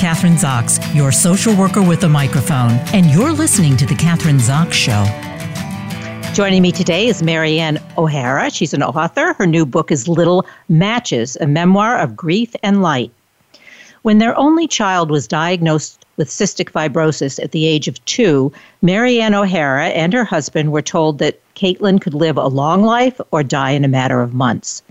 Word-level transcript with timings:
Kathryn 0.00 0.38
Zox, 0.38 0.80
your 0.94 1.12
social 1.12 1.54
worker 1.54 1.82
with 1.82 2.04
a 2.04 2.08
microphone, 2.08 2.70
and 2.94 3.04
you're 3.10 3.32
listening 3.32 3.76
to 3.76 3.84
The 3.84 3.92
Kathryn 3.92 4.40
Zox 4.40 4.72
Show. 4.72 5.04
Joining 6.32 6.62
me 6.62 6.72
today 6.72 7.06
is 7.06 7.20
Maryanne 7.20 7.78
O'Hara. 7.98 8.50
She's 8.50 8.72
an 8.72 8.82
author. 8.82 9.34
Her 9.34 9.46
new 9.46 9.66
book 9.66 9.92
is 9.92 10.08
Little 10.08 10.46
Matches, 10.70 11.36
a 11.42 11.46
memoir 11.46 11.98
of 11.98 12.16
grief 12.16 12.56
and 12.62 12.80
light. 12.80 13.12
When 14.00 14.16
their 14.16 14.34
only 14.38 14.66
child 14.66 15.10
was 15.10 15.28
diagnosed 15.28 16.06
with 16.16 16.30
cystic 16.30 16.70
fibrosis 16.70 17.38
at 17.38 17.52
the 17.52 17.66
age 17.66 17.86
of 17.86 18.02
two, 18.06 18.54
Maryanne 18.82 19.34
O'Hara 19.34 19.88
and 19.88 20.14
her 20.14 20.24
husband 20.24 20.72
were 20.72 20.80
told 20.80 21.18
that 21.18 21.38
Caitlin 21.56 22.00
could 22.00 22.14
live 22.14 22.38
a 22.38 22.46
long 22.46 22.82
life 22.82 23.20
or 23.32 23.42
die 23.42 23.72
in 23.72 23.84
a 23.84 23.88
matter 23.88 24.22
of 24.22 24.32
months. 24.32 24.82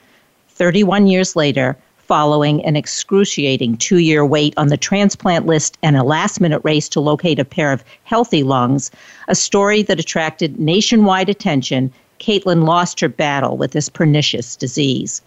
31 0.49 1.07
years 1.07 1.35
later, 1.35 1.76
following 2.09 2.66
an 2.66 2.76
excruciating 2.76 3.77
two 3.77 3.99
year 3.99 4.26
wait 4.26 4.52
on 4.58 4.70
the 4.70 4.77
transplant 4.77 5.45
list 5.45 5.77
and 5.84 5.95
a 5.95 6.02
last 6.02 6.41
minute 6.41 6.59
race 6.63 6.90
to 6.90 7.00
locate 7.00 7.38
a 7.38 7.45
pair 7.45 7.72
of 7.72 7.84
healthy 8.04 8.41
lungs, 8.41 8.90
a 9.27 9.36
story 9.36 9.84
that 9.84 10.00
attracted 10.00 10.59
nationwide 10.59 11.30
attention, 11.30 11.94
Caitlin 12.20 12.66
lost 12.66 13.00
her 13.00 13.09
battle 13.09 13.58
with 13.58 13.73
this 13.73 13.90
pernicious 13.90 14.55
disease. 14.55 15.22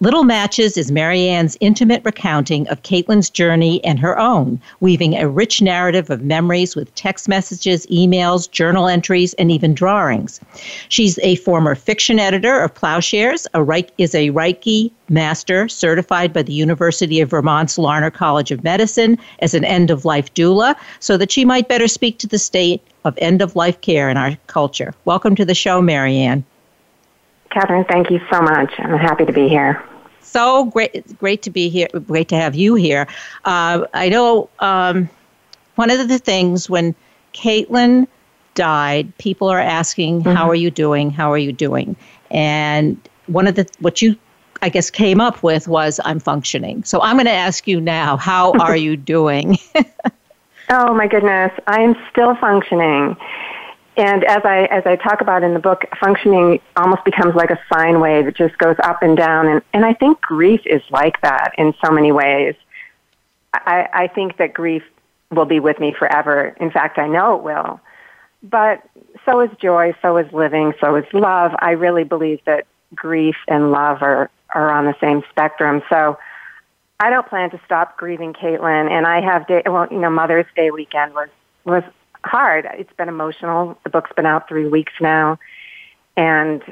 Little 0.00 0.24
Matches 0.24 0.76
is 0.76 0.90
Maryanne's 0.90 1.56
intimate 1.60 2.02
recounting 2.04 2.66
of 2.66 2.82
Caitlin's 2.82 3.30
journey 3.30 3.82
and 3.84 3.96
her 4.00 4.18
own, 4.18 4.60
weaving 4.80 5.14
a 5.14 5.28
rich 5.28 5.62
narrative 5.62 6.10
of 6.10 6.20
memories 6.20 6.74
with 6.74 6.92
text 6.96 7.28
messages, 7.28 7.86
emails, 7.86 8.50
journal 8.50 8.88
entries, 8.88 9.34
and 9.34 9.52
even 9.52 9.72
drawings. 9.72 10.40
She's 10.88 11.20
a 11.20 11.36
former 11.36 11.76
fiction 11.76 12.18
editor 12.18 12.60
of 12.60 12.74
Ploughshares, 12.74 13.46
a 13.54 13.62
Reich, 13.62 13.92
is 13.96 14.16
a 14.16 14.30
Reiki 14.30 14.90
master 15.08 15.68
certified 15.68 16.32
by 16.32 16.42
the 16.42 16.52
University 16.52 17.20
of 17.20 17.30
Vermont's 17.30 17.78
Larner 17.78 18.10
College 18.10 18.50
of 18.50 18.64
Medicine 18.64 19.16
as 19.38 19.54
an 19.54 19.64
end 19.64 19.92
of 19.92 20.04
life 20.04 20.34
doula, 20.34 20.74
so 20.98 21.16
that 21.16 21.30
she 21.30 21.44
might 21.44 21.68
better 21.68 21.86
speak 21.86 22.18
to 22.18 22.26
the 22.26 22.38
state 22.38 22.82
of 23.04 23.16
end 23.18 23.40
of 23.40 23.54
life 23.54 23.80
care 23.80 24.10
in 24.10 24.16
our 24.16 24.36
culture. 24.48 24.92
Welcome 25.04 25.36
to 25.36 25.44
the 25.44 25.54
show, 25.54 25.80
Maryanne. 25.80 26.42
Kathryn, 27.54 27.86
thank 27.86 28.10
you 28.10 28.20
so 28.32 28.42
much. 28.42 28.72
I'm 28.78 28.98
happy 28.98 29.24
to 29.24 29.32
be 29.32 29.48
here. 29.48 29.82
So 30.20 30.64
great, 30.66 31.16
great 31.18 31.42
to 31.42 31.50
be 31.50 31.68
here. 31.68 31.88
Great 32.06 32.28
to 32.28 32.36
have 32.36 32.54
you 32.54 32.74
here. 32.74 33.06
Uh, 33.44 33.86
I 33.94 34.08
know 34.08 34.48
um, 34.58 35.08
one 35.76 35.90
of 35.90 36.08
the 36.08 36.18
things 36.18 36.68
when 36.68 36.94
Caitlin 37.32 38.08
died, 38.54 39.16
people 39.18 39.48
are 39.48 39.60
asking, 39.60 40.22
mm-hmm. 40.22 40.34
"How 40.34 40.48
are 40.48 40.54
you 40.54 40.70
doing? 40.70 41.10
How 41.10 41.30
are 41.30 41.38
you 41.38 41.52
doing?" 41.52 41.94
And 42.30 42.98
one 43.26 43.46
of 43.46 43.54
the 43.54 43.68
what 43.80 44.02
you 44.02 44.16
I 44.62 44.70
guess 44.70 44.90
came 44.90 45.20
up 45.20 45.42
with 45.42 45.68
was 45.68 46.00
I'm 46.04 46.18
functioning. 46.18 46.84
So 46.84 47.00
I'm 47.02 47.16
going 47.16 47.26
to 47.26 47.32
ask 47.32 47.68
you 47.68 47.80
now, 47.80 48.16
how 48.16 48.52
are 48.52 48.76
you 48.88 48.96
doing? 48.96 49.58
oh 50.70 50.94
my 50.94 51.06
goodness, 51.06 51.52
I'm 51.66 51.94
still 52.10 52.34
functioning. 52.36 53.14
And 53.96 54.24
as 54.24 54.40
I 54.44 54.64
as 54.64 54.84
I 54.86 54.96
talk 54.96 55.20
about 55.20 55.44
in 55.44 55.54
the 55.54 55.60
book, 55.60 55.84
functioning 56.00 56.60
almost 56.76 57.04
becomes 57.04 57.34
like 57.34 57.50
a 57.50 57.58
sine 57.72 58.00
wave. 58.00 58.26
It 58.26 58.36
just 58.36 58.58
goes 58.58 58.76
up 58.82 59.02
and 59.02 59.16
down, 59.16 59.46
and 59.46 59.62
and 59.72 59.84
I 59.84 59.94
think 59.94 60.20
grief 60.20 60.60
is 60.66 60.82
like 60.90 61.20
that 61.20 61.54
in 61.58 61.74
so 61.84 61.92
many 61.92 62.10
ways. 62.10 62.54
I, 63.52 63.88
I 63.92 64.06
think 64.08 64.38
that 64.38 64.52
grief 64.52 64.82
will 65.30 65.44
be 65.44 65.60
with 65.60 65.78
me 65.78 65.94
forever. 65.96 66.56
In 66.60 66.72
fact, 66.72 66.98
I 66.98 67.06
know 67.06 67.36
it 67.36 67.42
will. 67.42 67.80
But 68.42 68.82
so 69.24 69.40
is 69.40 69.50
joy, 69.62 69.94
so 70.02 70.16
is 70.16 70.30
living, 70.32 70.74
so 70.80 70.96
is 70.96 71.06
love. 71.12 71.52
I 71.60 71.70
really 71.72 72.04
believe 72.04 72.40
that 72.46 72.66
grief 72.94 73.36
and 73.48 73.70
love 73.70 74.02
are 74.02 74.28
are 74.50 74.72
on 74.72 74.86
the 74.86 74.94
same 75.00 75.22
spectrum. 75.30 75.82
So 75.88 76.18
I 77.00 77.10
don't 77.10 77.26
plan 77.28 77.50
to 77.50 77.60
stop 77.64 77.96
grieving 77.96 78.32
Caitlin, 78.32 78.90
and 78.90 79.06
I 79.06 79.20
have 79.20 79.46
day. 79.46 79.62
Well, 79.66 79.86
you 79.90 79.98
know, 79.98 80.10
Mother's 80.10 80.46
Day 80.56 80.70
weekend 80.70 81.14
was 81.14 81.28
was 81.64 81.84
hard. 82.24 82.66
It's 82.74 82.92
been 82.94 83.08
emotional. 83.08 83.78
The 83.84 83.90
book's 83.90 84.12
been 84.14 84.26
out 84.26 84.48
three 84.48 84.66
weeks 84.66 84.92
now, 85.00 85.38
and 86.16 86.62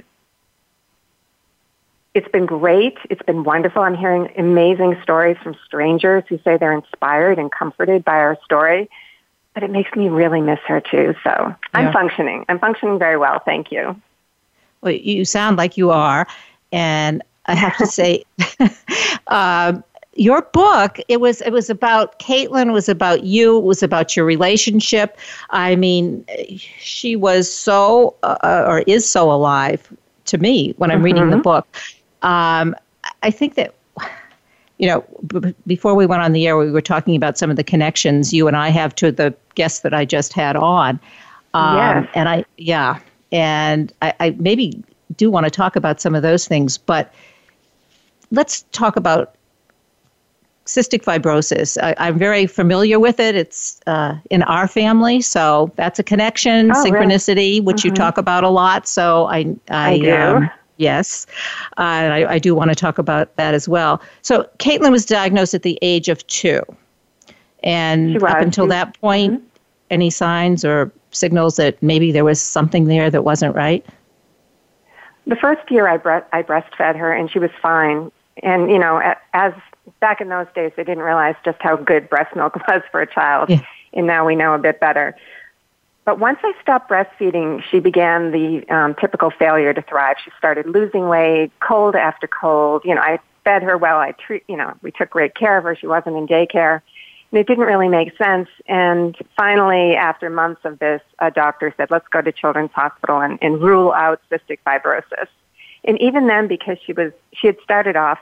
it's 2.14 2.28
been 2.28 2.46
great. 2.46 2.98
It's 3.08 3.22
been 3.22 3.44
wonderful. 3.44 3.82
I'm 3.82 3.96
hearing 3.96 4.30
amazing 4.36 4.98
stories 5.02 5.36
from 5.42 5.56
strangers 5.64 6.24
who 6.28 6.38
say 6.44 6.58
they're 6.58 6.72
inspired 6.72 7.38
and 7.38 7.50
comforted 7.50 8.04
by 8.04 8.16
our 8.16 8.38
story. 8.44 8.90
But 9.54 9.62
it 9.62 9.70
makes 9.70 9.94
me 9.94 10.08
really 10.08 10.40
miss 10.40 10.60
her 10.66 10.80
too. 10.80 11.14
So 11.24 11.30
yeah. 11.30 11.54
I'm 11.74 11.92
functioning. 11.92 12.44
I'm 12.48 12.58
functioning 12.58 12.98
very 12.98 13.16
well. 13.16 13.40
Thank 13.44 13.70
you. 13.70 14.00
Well, 14.80 14.92
you 14.92 15.24
sound 15.24 15.56
like 15.58 15.76
you 15.76 15.90
are. 15.90 16.26
And 16.70 17.22
I 17.46 17.54
have 17.54 17.76
to 17.78 17.86
say, 17.98 18.24
uh, 19.26 19.80
your 20.14 20.42
book 20.42 20.98
it 21.08 21.20
was 21.20 21.40
it 21.42 21.50
was 21.50 21.70
about 21.70 22.18
Caitlin 22.18 22.72
was 22.72 22.88
about 22.88 23.24
you 23.24 23.58
it 23.58 23.64
was 23.64 23.82
about 23.82 24.14
your 24.16 24.26
relationship 24.26 25.18
I 25.50 25.76
mean 25.76 26.24
she 26.56 27.16
was 27.16 27.52
so 27.52 28.14
uh, 28.22 28.64
or 28.66 28.80
is 28.80 29.08
so 29.08 29.32
alive 29.32 29.90
to 30.26 30.38
me 30.38 30.74
when 30.76 30.90
I'm 30.90 30.98
mm-hmm. 30.98 31.04
reading 31.04 31.30
the 31.30 31.36
mm-hmm. 31.36 31.42
book 31.42 31.66
um, 32.22 32.76
I 33.22 33.30
think 33.30 33.54
that 33.54 33.74
you 34.78 34.86
know 34.86 35.04
b- 35.26 35.54
before 35.66 35.94
we 35.94 36.04
went 36.04 36.22
on 36.22 36.32
the 36.32 36.46
air 36.46 36.58
we 36.58 36.70
were 36.70 36.82
talking 36.82 37.16
about 37.16 37.38
some 37.38 37.50
of 37.50 37.56
the 37.56 37.64
connections 37.64 38.34
you 38.34 38.46
and 38.48 38.56
I 38.56 38.68
have 38.68 38.94
to 38.96 39.10
the 39.10 39.34
guests 39.54 39.80
that 39.80 39.94
I 39.94 40.04
just 40.04 40.34
had 40.34 40.56
on 40.56 41.00
um, 41.54 41.76
yes. 41.76 42.08
and 42.14 42.28
I 42.28 42.44
yeah 42.58 42.98
and 43.30 43.92
I, 44.02 44.12
I 44.20 44.30
maybe 44.38 44.82
do 45.16 45.30
want 45.30 45.44
to 45.44 45.50
talk 45.50 45.74
about 45.74 46.02
some 46.02 46.14
of 46.14 46.22
those 46.22 46.46
things 46.46 46.76
but 46.76 47.14
let's 48.30 48.62
talk 48.72 48.96
about 48.96 49.36
cystic 50.74 51.02
fibrosis. 51.02 51.76
I, 51.82 52.08
am 52.08 52.18
very 52.18 52.46
familiar 52.46 52.98
with 52.98 53.20
it. 53.20 53.34
It's 53.34 53.80
uh, 53.86 54.16
in 54.30 54.42
our 54.44 54.66
family, 54.66 55.20
so 55.20 55.70
that's 55.76 55.98
a 55.98 56.02
connection, 56.02 56.70
oh, 56.70 56.84
synchronicity, 56.84 57.36
really? 57.36 57.60
which 57.60 57.78
mm-hmm. 57.78 57.88
you 57.88 57.94
talk 57.94 58.18
about 58.18 58.44
a 58.44 58.48
lot. 58.48 58.86
So 58.86 59.26
I, 59.26 59.54
I, 59.68 59.90
I 59.92 59.98
do. 59.98 60.14
Um, 60.14 60.50
yes, 60.78 61.26
uh, 61.78 61.82
and 61.82 62.12
I, 62.14 62.34
I 62.34 62.38
do 62.38 62.54
want 62.54 62.70
to 62.70 62.74
talk 62.74 62.98
about 62.98 63.36
that 63.36 63.54
as 63.54 63.68
well. 63.68 64.00
So 64.22 64.48
Caitlin 64.58 64.90
was 64.90 65.04
diagnosed 65.04 65.54
at 65.54 65.62
the 65.62 65.78
age 65.82 66.08
of 66.08 66.26
two, 66.26 66.62
and 67.62 68.22
up 68.22 68.40
until 68.40 68.66
that 68.68 68.98
point, 69.00 69.34
mm-hmm. 69.34 69.46
any 69.90 70.10
signs 70.10 70.64
or 70.64 70.90
signals 71.10 71.56
that 71.56 71.82
maybe 71.82 72.12
there 72.12 72.24
was 72.24 72.40
something 72.40 72.84
there 72.84 73.10
that 73.10 73.24
wasn't 73.24 73.54
right? 73.54 73.84
The 75.26 75.36
first 75.36 75.70
year 75.70 75.86
I, 75.86 75.98
bre- 75.98 76.26
I 76.32 76.42
breastfed 76.42 76.96
her, 76.96 77.12
and 77.12 77.30
she 77.30 77.38
was 77.38 77.50
fine. 77.60 78.10
And 78.42 78.70
you 78.70 78.78
know, 78.78 79.00
as 79.34 79.52
back 80.00 80.20
in 80.20 80.28
those 80.28 80.46
days, 80.54 80.72
they 80.76 80.84
didn't 80.84 81.02
realize 81.02 81.34
just 81.44 81.58
how 81.60 81.76
good 81.76 82.08
breast 82.08 82.34
milk 82.36 82.56
was 82.68 82.82
for 82.90 83.00
a 83.00 83.06
child, 83.06 83.50
yeah. 83.50 83.64
and 83.92 84.06
now 84.06 84.26
we 84.26 84.36
know 84.36 84.54
a 84.54 84.58
bit 84.58 84.80
better. 84.80 85.16
But 86.04 86.18
once 86.18 86.38
I 86.42 86.52
stopped 86.60 86.90
breastfeeding, 86.90 87.62
she 87.70 87.78
began 87.78 88.32
the 88.32 88.68
um, 88.68 88.94
typical 88.94 89.30
failure 89.30 89.72
to 89.72 89.82
thrive. 89.82 90.16
She 90.24 90.32
started 90.36 90.66
losing 90.66 91.08
weight, 91.08 91.52
cold 91.60 91.94
after 91.94 92.26
cold. 92.26 92.82
You 92.84 92.96
know, 92.96 93.00
I 93.00 93.20
fed 93.44 93.62
her 93.62 93.78
well. 93.78 93.98
I 93.98 94.12
treat, 94.12 94.42
you 94.48 94.56
know, 94.56 94.74
we 94.82 94.90
took 94.90 95.10
great 95.10 95.36
care 95.36 95.56
of 95.56 95.64
her. 95.64 95.76
She 95.76 95.86
wasn't 95.86 96.16
in 96.16 96.26
daycare. 96.26 96.80
And 97.30 97.38
it 97.38 97.46
didn't 97.46 97.64
really 97.64 97.88
make 97.88 98.16
sense. 98.18 98.48
And 98.66 99.16
finally, 99.36 99.94
after 99.94 100.28
months 100.28 100.62
of 100.64 100.80
this, 100.80 101.00
a 101.20 101.30
doctor 101.30 101.72
said, 101.76 101.90
let's 101.90 102.06
go 102.08 102.20
to 102.20 102.32
Children's 102.32 102.72
Hospital 102.72 103.20
and, 103.20 103.38
and 103.40 103.62
rule 103.62 103.92
out 103.92 104.20
cystic 104.30 104.58
fibrosis. 104.66 105.28
And 105.84 106.00
even 106.00 106.26
then, 106.26 106.48
because 106.48 106.78
she 106.84 106.92
was, 106.92 107.12
she 107.32 107.46
had 107.46 107.56
started 107.62 107.96
off 107.96 108.18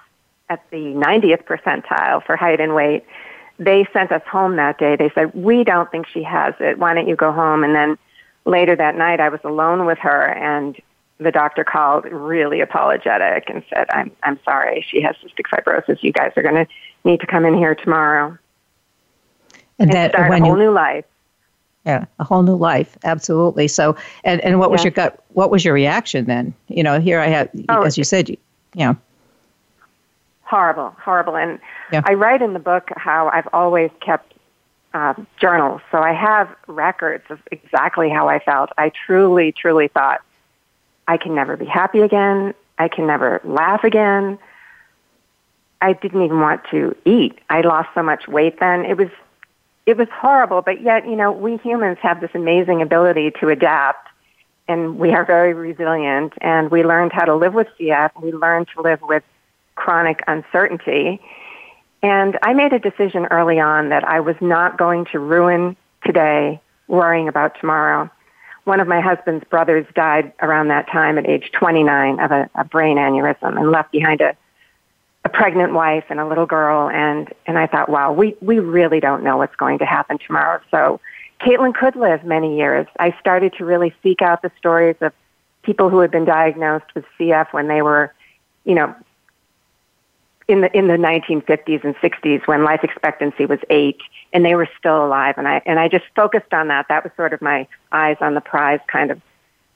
at 0.50 0.68
the 0.70 0.76
90th 0.76 1.44
percentile 1.44 2.22
for 2.26 2.36
height 2.36 2.60
and 2.60 2.74
weight. 2.74 3.06
They 3.58 3.86
sent 3.92 4.10
us 4.12 4.22
home 4.26 4.56
that 4.56 4.78
day. 4.78 4.96
They 4.96 5.10
said, 5.14 5.32
we 5.32 5.64
don't 5.64 5.90
think 5.90 6.06
she 6.08 6.22
has 6.24 6.54
it. 6.60 6.78
Why 6.78 6.92
don't 6.92 7.08
you 7.08 7.16
go 7.16 7.32
home? 7.32 7.62
And 7.62 7.74
then 7.74 7.96
later 8.44 8.74
that 8.76 8.96
night, 8.96 9.20
I 9.20 9.28
was 9.28 9.40
alone 9.44 9.86
with 9.86 9.98
her 9.98 10.26
and 10.26 10.76
the 11.18 11.30
doctor 11.30 11.64
called 11.64 12.06
really 12.06 12.60
apologetic 12.60 13.48
and 13.48 13.62
said, 13.72 13.86
I'm, 13.90 14.10
I'm 14.22 14.40
sorry, 14.44 14.84
she 14.90 15.02
has 15.02 15.14
cystic 15.16 15.44
fibrosis. 15.52 16.02
You 16.02 16.12
guys 16.12 16.32
are 16.36 16.42
going 16.42 16.54
to 16.54 16.66
need 17.04 17.20
to 17.20 17.26
come 17.26 17.44
in 17.44 17.54
here 17.54 17.74
tomorrow. 17.74 18.36
And, 19.78 19.90
and 19.90 19.92
that 19.92 20.12
start 20.12 20.30
when 20.30 20.42
a 20.42 20.46
whole 20.46 20.56
you, 20.56 20.64
new 20.64 20.70
life. 20.70 21.04
Yeah, 21.84 22.06
a 22.18 22.24
whole 22.24 22.42
new 22.42 22.56
life. 22.56 22.96
Absolutely. 23.04 23.68
So, 23.68 23.96
and, 24.24 24.40
and 24.40 24.58
what 24.58 24.70
was 24.70 24.82
your 24.82 24.90
gut, 24.90 25.22
what 25.30 25.50
was 25.50 25.64
your 25.64 25.74
reaction 25.74 26.24
then? 26.24 26.54
You 26.68 26.82
know, 26.82 26.98
here 26.98 27.20
I 27.20 27.26
have, 27.26 27.50
oh, 27.68 27.82
as 27.82 27.96
you 27.96 28.04
said, 28.04 28.30
you, 28.30 28.36
you 28.74 28.86
know 28.86 28.96
horrible, 30.50 30.94
horrible. 31.02 31.36
And 31.36 31.60
yeah. 31.92 32.02
I 32.04 32.14
write 32.14 32.42
in 32.42 32.52
the 32.52 32.58
book 32.58 32.90
how 32.96 33.28
I've 33.32 33.48
always 33.52 33.90
kept 34.00 34.34
uh, 34.92 35.14
journals, 35.40 35.80
so 35.92 35.98
I 35.98 36.12
have 36.12 36.54
records 36.66 37.24
of 37.30 37.38
exactly 37.52 38.10
how 38.10 38.28
I 38.28 38.40
felt. 38.40 38.70
I 38.76 38.90
truly, 39.06 39.52
truly 39.52 39.86
thought 39.86 40.20
I 41.06 41.16
can 41.16 41.34
never 41.36 41.56
be 41.56 41.66
happy 41.66 42.00
again. 42.00 42.54
I 42.76 42.88
can 42.88 43.06
never 43.06 43.40
laugh 43.44 43.84
again. 43.84 44.38
I 45.80 45.92
didn't 45.92 46.22
even 46.22 46.40
want 46.40 46.62
to 46.72 46.96
eat. 47.04 47.38
I 47.48 47.60
lost 47.60 47.90
so 47.94 48.02
much 48.02 48.26
weight 48.26 48.58
then. 48.58 48.84
It 48.84 48.96
was 48.96 49.08
it 49.86 49.96
was 49.96 50.08
horrible, 50.12 50.62
but 50.62 50.82
yet, 50.82 51.06
you 51.08 51.16
know, 51.16 51.32
we 51.32 51.56
humans 51.58 51.98
have 52.02 52.20
this 52.20 52.30
amazing 52.34 52.82
ability 52.82 53.32
to 53.40 53.48
adapt 53.48 54.08
and 54.68 54.98
we 54.98 55.12
are 55.12 55.24
very 55.24 55.54
resilient 55.54 56.34
and 56.40 56.70
we 56.70 56.84
learned 56.84 57.12
how 57.12 57.24
to 57.24 57.34
live 57.34 57.54
with 57.54 57.66
CF. 57.78 58.10
We 58.20 58.32
learned 58.32 58.68
to 58.76 58.82
live 58.82 59.00
with 59.02 59.24
chronic 59.80 60.22
uncertainty. 60.28 61.18
And 62.02 62.38
I 62.42 62.52
made 62.52 62.74
a 62.74 62.78
decision 62.78 63.26
early 63.30 63.58
on 63.58 63.88
that 63.88 64.06
I 64.06 64.20
was 64.20 64.36
not 64.40 64.76
going 64.76 65.06
to 65.06 65.18
ruin 65.18 65.74
today 66.04 66.60
worrying 66.86 67.28
about 67.28 67.58
tomorrow. 67.58 68.10
One 68.64 68.80
of 68.80 68.86
my 68.86 69.00
husband's 69.00 69.44
brothers 69.44 69.86
died 69.94 70.32
around 70.42 70.68
that 70.68 70.86
time 70.90 71.16
at 71.16 71.26
age 71.26 71.50
29 71.52 72.20
of 72.20 72.30
a, 72.30 72.50
a 72.54 72.64
brain 72.64 72.98
aneurysm 72.98 73.58
and 73.58 73.70
left 73.70 73.90
behind 73.90 74.20
a, 74.20 74.36
a 75.24 75.30
pregnant 75.30 75.72
wife 75.72 76.04
and 76.10 76.20
a 76.20 76.28
little 76.28 76.46
girl. 76.46 76.90
And, 76.90 77.32
and 77.46 77.58
I 77.58 77.66
thought, 77.66 77.88
wow, 77.88 78.12
we, 78.12 78.36
we 78.42 78.58
really 78.58 79.00
don't 79.00 79.24
know 79.24 79.38
what's 79.38 79.56
going 79.56 79.78
to 79.78 79.86
happen 79.86 80.18
tomorrow. 80.18 80.60
So 80.70 81.00
Caitlin 81.40 81.74
could 81.74 81.96
live 81.96 82.22
many 82.22 82.58
years. 82.58 82.86
I 82.98 83.16
started 83.18 83.54
to 83.54 83.64
really 83.64 83.94
seek 84.02 84.20
out 84.20 84.42
the 84.42 84.52
stories 84.58 84.96
of 85.00 85.14
people 85.62 85.88
who 85.88 86.00
had 86.00 86.10
been 86.10 86.26
diagnosed 86.26 86.94
with 86.94 87.04
CF 87.18 87.52
when 87.52 87.66
they 87.66 87.80
were, 87.80 88.12
you 88.64 88.74
know, 88.74 88.94
in 90.50 90.62
the 90.62 90.76
in 90.76 90.88
the 90.88 90.94
1950s 90.94 91.84
and 91.84 91.94
60s 91.96 92.46
when 92.48 92.64
life 92.64 92.80
expectancy 92.82 93.46
was 93.46 93.60
eight 93.70 94.00
and 94.32 94.44
they 94.44 94.56
were 94.56 94.68
still 94.76 95.06
alive 95.06 95.36
and 95.38 95.46
I 95.46 95.62
and 95.64 95.78
I 95.78 95.86
just 95.86 96.04
focused 96.16 96.52
on 96.52 96.66
that. 96.68 96.86
That 96.88 97.04
was 97.04 97.12
sort 97.16 97.32
of 97.32 97.40
my 97.40 97.68
eyes 97.92 98.16
on 98.20 98.34
the 98.34 98.40
prize 98.40 98.80
kind 98.88 99.12
of 99.12 99.20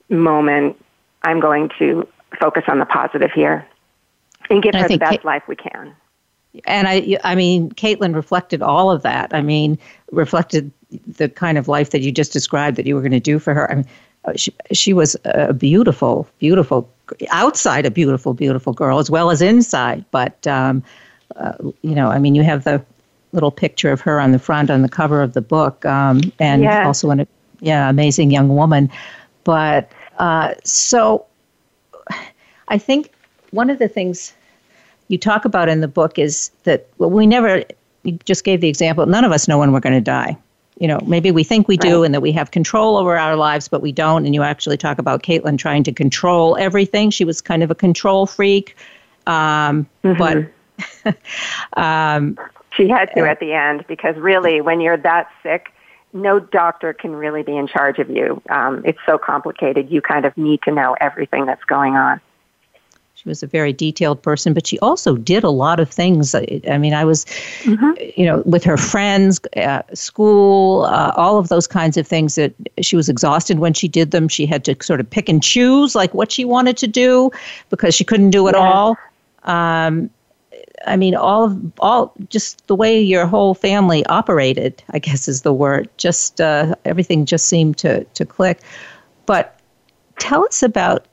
moment. 0.09 0.76
I'm 1.23 1.38
going 1.38 1.71
to 1.79 2.09
focus 2.41 2.65
on 2.67 2.81
the 2.81 2.87
positive 2.87 3.31
here 3.31 3.65
and 4.50 4.62
give 4.62 4.75
and 4.75 4.82
her 4.82 4.88
the 4.88 4.99
best 4.99 5.12
Kate, 5.12 5.25
life 5.25 5.44
we 5.47 5.55
can. 5.55 5.94
And 6.67 6.88
I 6.88 7.19
I 7.23 7.37
mean 7.37 7.71
Caitlin 7.71 8.15
reflected 8.15 8.61
all 8.61 8.91
of 8.91 9.03
that. 9.03 9.32
I 9.32 9.43
mean 9.43 9.79
reflected 10.11 10.73
the 11.06 11.29
kind 11.29 11.56
of 11.56 11.69
life 11.69 11.91
that 11.91 12.00
you 12.00 12.11
just 12.11 12.32
described 12.32 12.76
that 12.79 12.87
you 12.87 12.97
were 12.97 13.00
going 13.00 13.12
to 13.12 13.21
do 13.21 13.38
for 13.38 13.55
her. 13.55 13.71
I 13.71 13.76
mean 13.76 13.87
she, 14.37 14.55
she 14.73 14.93
was 14.93 15.17
a 15.25 15.53
beautiful, 15.53 16.29
beautiful 16.38 16.91
outside 17.31 17.85
a 17.85 17.91
beautiful, 17.91 18.35
beautiful 18.35 18.73
girl 18.73 18.99
as 18.99 19.11
well 19.11 19.31
as 19.31 19.43
inside. 19.43 20.05
But 20.11 20.47
um, 20.47 20.82
uh, 21.37 21.55
you 21.82 21.94
know, 21.94 22.09
I 22.09 22.19
mean, 22.19 22.35
you 22.35 22.43
have 22.43 22.65
the 22.65 22.85
little 23.32 23.50
picture 23.50 23.91
of 23.91 24.00
her 24.00 24.21
on 24.21 24.32
the 24.32 24.38
front 24.38 24.71
on 24.71 24.82
the 24.82 24.88
cover 24.88 25.21
of 25.23 25.32
the 25.32 25.43
book, 25.43 25.85
um, 25.85 26.21
and 26.38 26.67
also 26.67 27.11
an 27.11 27.26
yeah 27.61 27.88
amazing 27.88 28.31
young 28.31 28.49
woman. 28.49 28.91
But 29.44 29.91
uh, 30.19 30.55
so, 30.65 31.26
I 32.69 32.79
think 32.79 33.11
one 33.50 33.71
of 33.71 33.79
the 33.79 33.88
things 33.88 34.32
you 35.09 35.19
talk 35.19 35.44
about 35.44 35.69
in 35.69 35.81
the 35.81 35.88
book 35.88 36.19
is 36.19 36.50
that 36.65 36.88
well, 36.99 37.11
we 37.11 37.26
never. 37.26 37.65
You 38.05 38.19
just 38.26 38.44
gave 38.44 38.61
the 38.61 38.69
example. 38.69 39.06
None 39.06 39.25
of 39.25 39.32
us 39.32 39.49
know 39.49 39.59
when 39.59 39.73
we're 39.73 39.81
going 39.81 39.94
to 39.94 40.00
die 40.00 40.37
you 40.79 40.88
know, 40.88 40.99
maybe 41.06 41.31
we 41.31 41.44
think 41.44 41.69
we 41.69 41.76
do 41.76 42.00
right. 42.00 42.06
and 42.06 42.15
that 42.15 42.21
we 42.21 42.32
have 42.32 42.50
control 42.50 42.97
over 42.97 43.17
our 43.17 43.37
lives, 43.37 43.69
but 43.69 43.81
we 43.81 43.93
don't. 43.93 44.26
And 44.26 44.35
you 44.35 44.43
actually 44.43 44.76
talk 44.76 44.99
about 44.99 45.23
Caitlin 45.23 45.56
trying 45.56 45.85
to 45.85 45.93
control 45.93 46.56
everything. 46.56 47.11
She 47.11 47.25
was 47.25 47.41
kind 47.41 47.62
of 47.62 47.71
a 47.71 47.75
control 47.75 48.26
freak. 48.26 48.76
Um, 49.26 49.87
mm-hmm. 50.03 50.19
But 51.05 51.17
um, 51.81 52.38
she 52.76 52.88
had 52.88 53.06
to 53.17 53.29
at 53.29 53.38
the 53.38 53.53
end 53.53 53.85
because 53.87 54.17
really, 54.17 54.61
when 54.61 54.81
you're 54.81 54.97
that 54.97 55.31
sick, 55.43 55.73
no 56.12 56.41
doctor 56.41 56.93
can 56.93 57.15
really 57.15 57.43
be 57.43 57.56
in 57.56 57.67
charge 57.67 57.99
of 57.99 58.11
you. 58.11 58.43
Um, 58.49 58.82
it's 58.85 58.99
so 59.06 59.17
complicated. 59.17 59.91
You 59.91 60.00
kind 60.00 60.25
of 60.25 60.37
need 60.37 60.62
to 60.62 60.73
know 60.73 60.97
everything 61.00 61.47
that's 61.47 61.65
going 61.65 61.94
on. 61.94 62.21
She 63.25 63.31
was 63.31 63.43
a 63.43 63.47
very 63.47 63.73
detailed 63.73 64.21
person, 64.21 64.53
but 64.53 64.67
she 64.67 64.79
also 64.81 65.17
did 65.17 65.44
a 65.44 65.50
lot 65.50 65.81
of 65.81 65.91
things. 65.91 66.35
I 66.35 66.76
mean, 66.76 66.93
I 66.93 67.06
was, 67.06 67.25
mm-hmm. 67.62 67.93
you 68.21 68.26
know, 68.26 68.43
with 68.44 68.62
her 68.65 68.76
friends, 68.76 69.41
uh, 69.56 69.81
school, 69.94 70.85
uh, 70.85 71.15
all 71.17 71.38
of 71.38 71.49
those 71.49 71.67
kinds 71.67 71.97
of 71.97 72.06
things 72.06 72.35
that 72.35 72.53
she 72.82 72.97
was 72.97 73.09
exhausted 73.09 73.61
when 73.61 73.73
she 73.73 73.88
did 73.88 74.11
them. 74.11 74.29
She 74.29 74.44
had 74.44 74.62
to 74.67 74.76
sort 74.82 75.00
of 75.00 75.09
pick 75.09 75.31
and 75.31 75.43
choose 75.43 75.94
like 75.94 76.12
what 76.12 76.31
she 76.31 76.44
wanted 76.44 76.76
to 76.76 76.87
do 76.87 77.31
because 77.71 77.94
she 77.94 78.05
couldn't 78.05 78.29
do 78.29 78.47
it 78.47 78.55
yeah. 78.55 78.61
all. 78.61 78.99
Um, 79.44 80.11
I 80.87 80.97
mean, 80.97 81.15
all 81.15 81.44
of 81.44 81.73
all 81.79 82.12
just 82.29 82.67
the 82.67 82.75
way 82.75 83.00
your 83.00 83.25
whole 83.25 83.55
family 83.55 84.05
operated, 84.06 84.82
I 84.91 84.99
guess 84.99 85.29
is 85.29 85.41
the 85.41 85.53
word. 85.55 85.88
Just 85.97 86.43
uh, 86.43 86.75
everything 86.85 87.25
just 87.25 87.49
seemed 87.49 87.79
to 87.79 88.05
to 88.05 88.26
click. 88.26 88.61
But 89.25 89.59
tell 90.19 90.44
us 90.44 90.62
about 90.62 91.06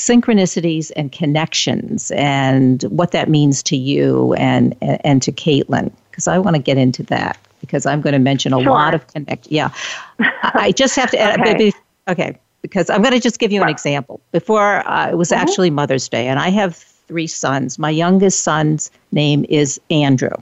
synchronicities 0.00 0.90
and 0.96 1.12
connections 1.12 2.10
and 2.12 2.84
what 2.84 3.10
that 3.12 3.28
means 3.28 3.62
to 3.62 3.76
you 3.76 4.32
and 4.34 4.74
and, 4.80 5.20
to 5.20 5.30
Caitlin 5.30 5.92
because 6.10 6.26
I 6.26 6.38
want 6.38 6.56
to 6.56 6.62
get 6.62 6.78
into 6.78 7.02
that 7.04 7.36
because 7.60 7.84
I'm 7.84 8.00
going 8.00 8.14
to 8.14 8.18
mention 8.18 8.54
a 8.54 8.62
sure. 8.62 8.72
lot 8.72 8.94
of 8.94 9.06
connect. 9.08 9.48
Yeah, 9.52 9.70
I 10.18 10.72
just 10.74 10.96
have 10.96 11.10
to 11.10 11.18
add. 11.18 11.40
okay. 11.46 11.72
okay, 12.08 12.38
because 12.62 12.88
I'm 12.88 13.02
going 13.02 13.12
to 13.12 13.20
just 13.20 13.38
give 13.38 13.52
you 13.52 13.62
an 13.62 13.68
example. 13.68 14.22
Before 14.32 14.88
uh, 14.88 15.10
it 15.10 15.18
was 15.18 15.28
mm-hmm. 15.28 15.42
actually 15.42 15.68
Mother's 15.68 16.08
Day, 16.08 16.28
and 16.28 16.38
I 16.38 16.48
have 16.48 16.76
three 16.76 17.26
sons. 17.26 17.78
My 17.78 17.90
youngest 17.90 18.42
son's 18.42 18.90
name 19.12 19.44
is 19.50 19.78
Andrew, 19.90 20.34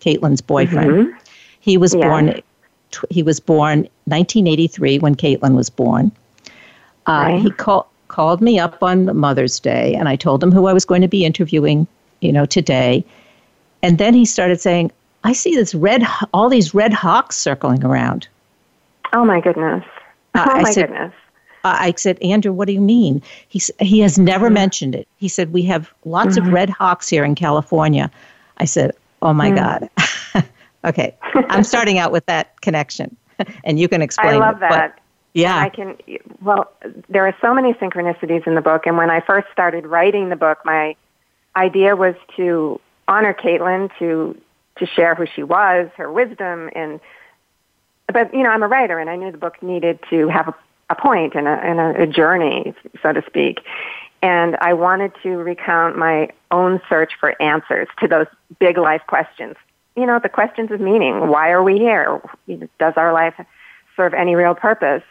Caitlin's 0.00 0.40
boyfriend. 0.40 0.90
Mm-hmm. 0.90 1.18
He 1.60 1.76
was 1.76 1.94
yeah. 1.94 2.08
born. 2.08 2.42
He 3.08 3.22
was 3.22 3.38
born 3.38 3.88
1983 4.06 4.98
when 4.98 5.14
Caitlin 5.14 5.54
was 5.54 5.70
born. 5.70 6.10
Uh, 7.06 7.12
right. 7.12 7.40
He 7.40 7.50
called 7.52 7.86
called 8.20 8.42
me 8.42 8.58
up 8.58 8.82
on 8.82 9.16
Mother's 9.16 9.58
Day 9.58 9.94
and 9.94 10.06
I 10.06 10.14
told 10.14 10.42
him 10.42 10.52
who 10.52 10.66
I 10.66 10.74
was 10.74 10.84
going 10.84 11.00
to 11.00 11.08
be 11.08 11.24
interviewing, 11.24 11.86
you 12.20 12.30
know, 12.30 12.44
today. 12.44 13.02
And 13.82 13.96
then 13.96 14.12
he 14.12 14.26
started 14.26 14.60
saying, 14.60 14.92
I 15.24 15.32
see 15.32 15.54
this 15.54 15.74
red, 15.74 16.02
all 16.34 16.50
these 16.50 16.74
red 16.74 16.92
hawks 16.92 17.38
circling 17.38 17.82
around. 17.82 18.28
Oh 19.14 19.24
my 19.24 19.40
goodness. 19.40 19.86
Uh, 20.34 20.44
oh 20.46 20.52
I 20.52 20.62
my 20.62 20.70
said, 20.70 20.88
goodness. 20.88 21.14
Uh, 21.64 21.76
I 21.80 21.94
said, 21.96 22.22
Andrew, 22.22 22.52
what 22.52 22.66
do 22.66 22.74
you 22.74 22.80
mean? 22.82 23.22
He, 23.48 23.62
he 23.78 24.00
has 24.00 24.18
never 24.18 24.48
mm-hmm. 24.48 24.54
mentioned 24.54 24.94
it. 24.94 25.08
He 25.16 25.28
said, 25.28 25.54
we 25.54 25.62
have 25.62 25.90
lots 26.04 26.36
mm-hmm. 26.36 26.46
of 26.46 26.52
red 26.52 26.68
hawks 26.68 27.08
here 27.08 27.24
in 27.24 27.34
California. 27.34 28.10
I 28.58 28.66
said, 28.66 28.92
oh 29.22 29.32
my 29.32 29.50
mm-hmm. 29.50 29.86
God. 30.36 30.44
okay. 30.84 31.16
I'm 31.48 31.64
starting 31.64 31.96
out 31.96 32.12
with 32.12 32.26
that 32.26 32.60
connection 32.60 33.16
and 33.64 33.80
you 33.80 33.88
can 33.88 34.02
explain 34.02 34.34
I 34.34 34.46
love 34.50 34.56
it, 34.56 34.68
that. 34.68 35.00
Yeah. 35.32 35.58
I 35.58 35.68
can, 35.68 35.96
well, 36.42 36.72
there 37.08 37.26
are 37.26 37.36
so 37.40 37.54
many 37.54 37.72
synchronicities 37.74 38.46
in 38.46 38.54
the 38.54 38.60
book. 38.60 38.86
And 38.86 38.96
when 38.96 39.10
I 39.10 39.20
first 39.20 39.46
started 39.52 39.86
writing 39.86 40.28
the 40.28 40.36
book, 40.36 40.58
my 40.64 40.96
idea 41.54 41.94
was 41.94 42.14
to 42.36 42.80
honor 43.06 43.34
Caitlin, 43.34 43.90
to, 43.98 44.40
to 44.78 44.86
share 44.86 45.14
who 45.14 45.26
she 45.26 45.42
was, 45.42 45.88
her 45.96 46.10
wisdom, 46.10 46.70
and, 46.74 47.00
but, 48.12 48.34
you 48.34 48.42
know, 48.42 48.50
I'm 48.50 48.62
a 48.62 48.68
writer 48.68 48.98
and 48.98 49.08
I 49.08 49.16
knew 49.16 49.30
the 49.30 49.38
book 49.38 49.62
needed 49.62 50.00
to 50.10 50.28
have 50.28 50.48
a, 50.48 50.54
a 50.90 50.94
point 50.96 51.34
and, 51.34 51.46
a, 51.46 51.52
and 51.52 51.78
a, 51.78 52.02
a 52.02 52.06
journey, 52.06 52.74
so 53.02 53.12
to 53.12 53.22
speak. 53.26 53.60
And 54.22 54.56
I 54.60 54.74
wanted 54.74 55.12
to 55.22 55.30
recount 55.36 55.96
my 55.96 56.30
own 56.50 56.80
search 56.88 57.12
for 57.18 57.40
answers 57.40 57.88
to 58.00 58.08
those 58.08 58.26
big 58.58 58.76
life 58.78 59.02
questions. 59.06 59.54
You 59.96 60.06
know, 60.06 60.18
the 60.18 60.28
questions 60.28 60.70
of 60.70 60.80
meaning. 60.80 61.28
Why 61.28 61.50
are 61.50 61.62
we 61.62 61.78
here? 61.78 62.20
Does 62.78 62.94
our 62.96 63.12
life 63.12 63.34
serve 63.96 64.12
any 64.12 64.34
real 64.34 64.54
purpose? 64.54 65.02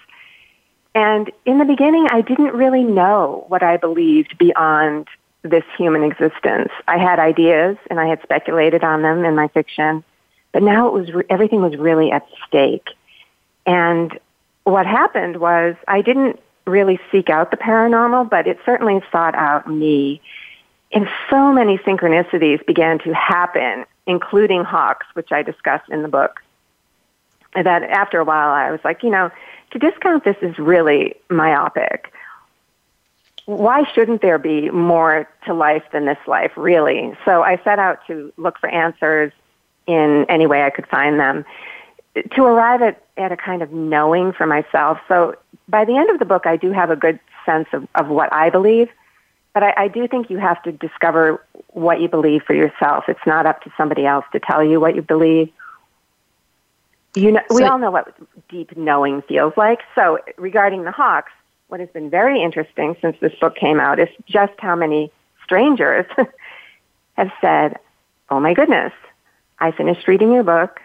And 0.96 1.32
in 1.46 1.60
the 1.60 1.66
beginning, 1.66 2.08
I 2.10 2.22
didn't 2.22 2.54
really 2.54 2.84
know 2.84 3.46
what 3.48 3.64
I 3.64 3.78
believed 3.78 4.38
beyond 4.38 5.08
this 5.44 5.64
human 5.78 6.04
existence. 6.04 6.72
I 6.88 6.98
had 6.98 7.20
ideas 7.20 7.78
and 7.90 8.00
I 8.00 8.08
had 8.08 8.22
speculated 8.24 8.84
on 8.84 9.02
them 9.02 9.24
in 9.24 9.36
my 9.36 9.48
fiction, 9.50 10.04
but 10.52 10.64
now 10.64 10.88
it 10.88 10.94
was 10.94 11.14
re- 11.14 11.24
everything 11.30 11.62
was 11.62 11.78
really 11.78 12.12
at 12.12 12.28
stake. 12.48 12.90
And 13.66 14.18
what 14.64 14.86
happened 14.86 15.38
was 15.38 15.76
I 15.88 16.02
didn't 16.02 16.40
really 16.66 17.00
seek 17.12 17.30
out 17.30 17.52
the 17.52 17.58
paranormal, 17.58 18.30
but 18.30 18.48
it 18.48 18.60
certainly 18.66 19.02
sought 19.12 19.36
out 19.36 19.68
me. 19.68 20.22
And 20.92 21.08
so 21.30 21.54
many 21.54 21.78
synchronicities 21.78 22.66
began 22.66 23.00
to 23.00 23.14
happen, 23.14 23.86
including 24.08 24.64
hawks, 24.64 25.06
which 25.14 25.32
I 25.32 25.44
discuss 25.44 25.82
in 25.90 26.02
the 26.02 26.08
book. 26.08 26.42
That 27.56 27.84
after 27.84 28.20
a 28.20 28.24
while 28.24 28.50
I 28.50 28.72
was 28.72 28.80
like, 28.84 29.04
you 29.04 29.10
know, 29.10 29.32
to 29.72 29.80
discount 29.80 30.24
this 30.24 30.38
is 30.42 30.58
really 30.58 31.16
myopic. 31.30 32.14
Why 33.46 33.84
shouldn't 33.94 34.22
there 34.22 34.38
be 34.38 34.70
more 34.70 35.28
to 35.46 35.54
life 35.54 35.84
than 35.92 36.06
this 36.06 36.20
life, 36.28 36.52
really? 36.56 37.18
So 37.26 37.42
I 37.42 37.60
set 37.64 37.80
out 37.80 38.06
to 38.08 38.32
look 38.38 38.60
for 38.60 38.70
answers 38.70 39.32
in 39.88 40.26
any 40.30 40.46
way 40.46 40.64
I 40.64 40.70
could 40.70 40.88
find 40.88 41.20
them 41.20 41.46
to 42.32 42.44
arrive 42.44 42.82
at, 42.82 43.04
at 43.18 43.32
a 43.32 43.38
kind 43.38 43.62
of 43.62 43.72
knowing 43.72 44.34
for 44.34 44.46
myself. 44.46 45.00
So 45.08 45.36
by 45.68 45.86
the 45.86 45.96
end 45.96 46.10
of 46.10 46.20
the 46.20 46.26
book, 46.26 46.46
I 46.46 46.58
do 46.58 46.72
have 46.72 46.90
a 46.90 46.96
good 46.96 47.20
sense 47.46 47.68
of, 47.74 47.88
of 47.96 48.08
what 48.08 48.32
I 48.34 48.50
believe, 48.50 48.90
but 49.54 49.64
I, 49.64 49.74
I 49.78 49.88
do 49.88 50.08
think 50.08 50.30
you 50.30 50.38
have 50.38 50.62
to 50.64 50.72
discover 50.72 51.44
what 51.70 52.02
you 52.02 52.08
believe 52.08 52.44
for 52.44 52.54
yourself. 52.54 53.06
It's 53.08 53.26
not 53.26 53.46
up 53.46 53.62
to 53.64 53.72
somebody 53.78 54.06
else 54.06 54.26
to 54.32 54.40
tell 54.40 54.64
you 54.64 54.80
what 54.80 54.96
you 54.96 55.02
believe. 55.02 55.52
You 57.16 57.32
know, 57.32 57.42
we 57.50 57.64
all 57.64 57.80
know 57.80 57.92
what 57.92 58.16
deep 58.50 58.78
knowing 58.78 59.22
feels 59.24 59.54
like. 59.58 59.80
So 59.96 60.20
regarding 60.38 60.84
the 60.84 60.92
Hawks, 60.92 61.32
what 61.68 61.80
has 61.80 61.90
been 61.90 62.10
very 62.10 62.42
interesting 62.42 62.96
since 63.02 63.18
this 63.20 63.34
book 63.40 63.56
came 63.56 63.80
out 63.80 64.00
is 64.00 64.10
just 64.28 64.54
how 64.60 64.76
many 64.76 65.12
strangers 65.44 66.06
have 67.18 67.32
said, 67.42 67.78
"Oh 68.30 68.40
my 68.40 68.54
goodness, 68.54 68.94
I 69.60 69.72
finished 69.72 70.08
reading 70.08 70.32
your 70.32 70.44
book. 70.44 70.80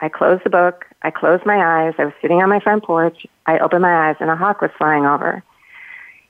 I 0.00 0.08
closed 0.08 0.44
the 0.44 0.50
book. 0.50 0.86
I 1.02 1.10
closed 1.10 1.46
my 1.46 1.56
eyes. 1.56 1.94
I 1.98 2.04
was 2.04 2.14
sitting 2.20 2.42
on 2.42 2.48
my 2.48 2.60
front 2.60 2.84
porch. 2.84 3.26
I 3.46 3.58
opened 3.58 3.82
my 3.82 4.08
eyes, 4.08 4.16
and 4.20 4.30
a 4.30 4.36
hawk 4.36 4.60
was 4.60 4.70
flying 4.76 5.06
over." 5.06 5.42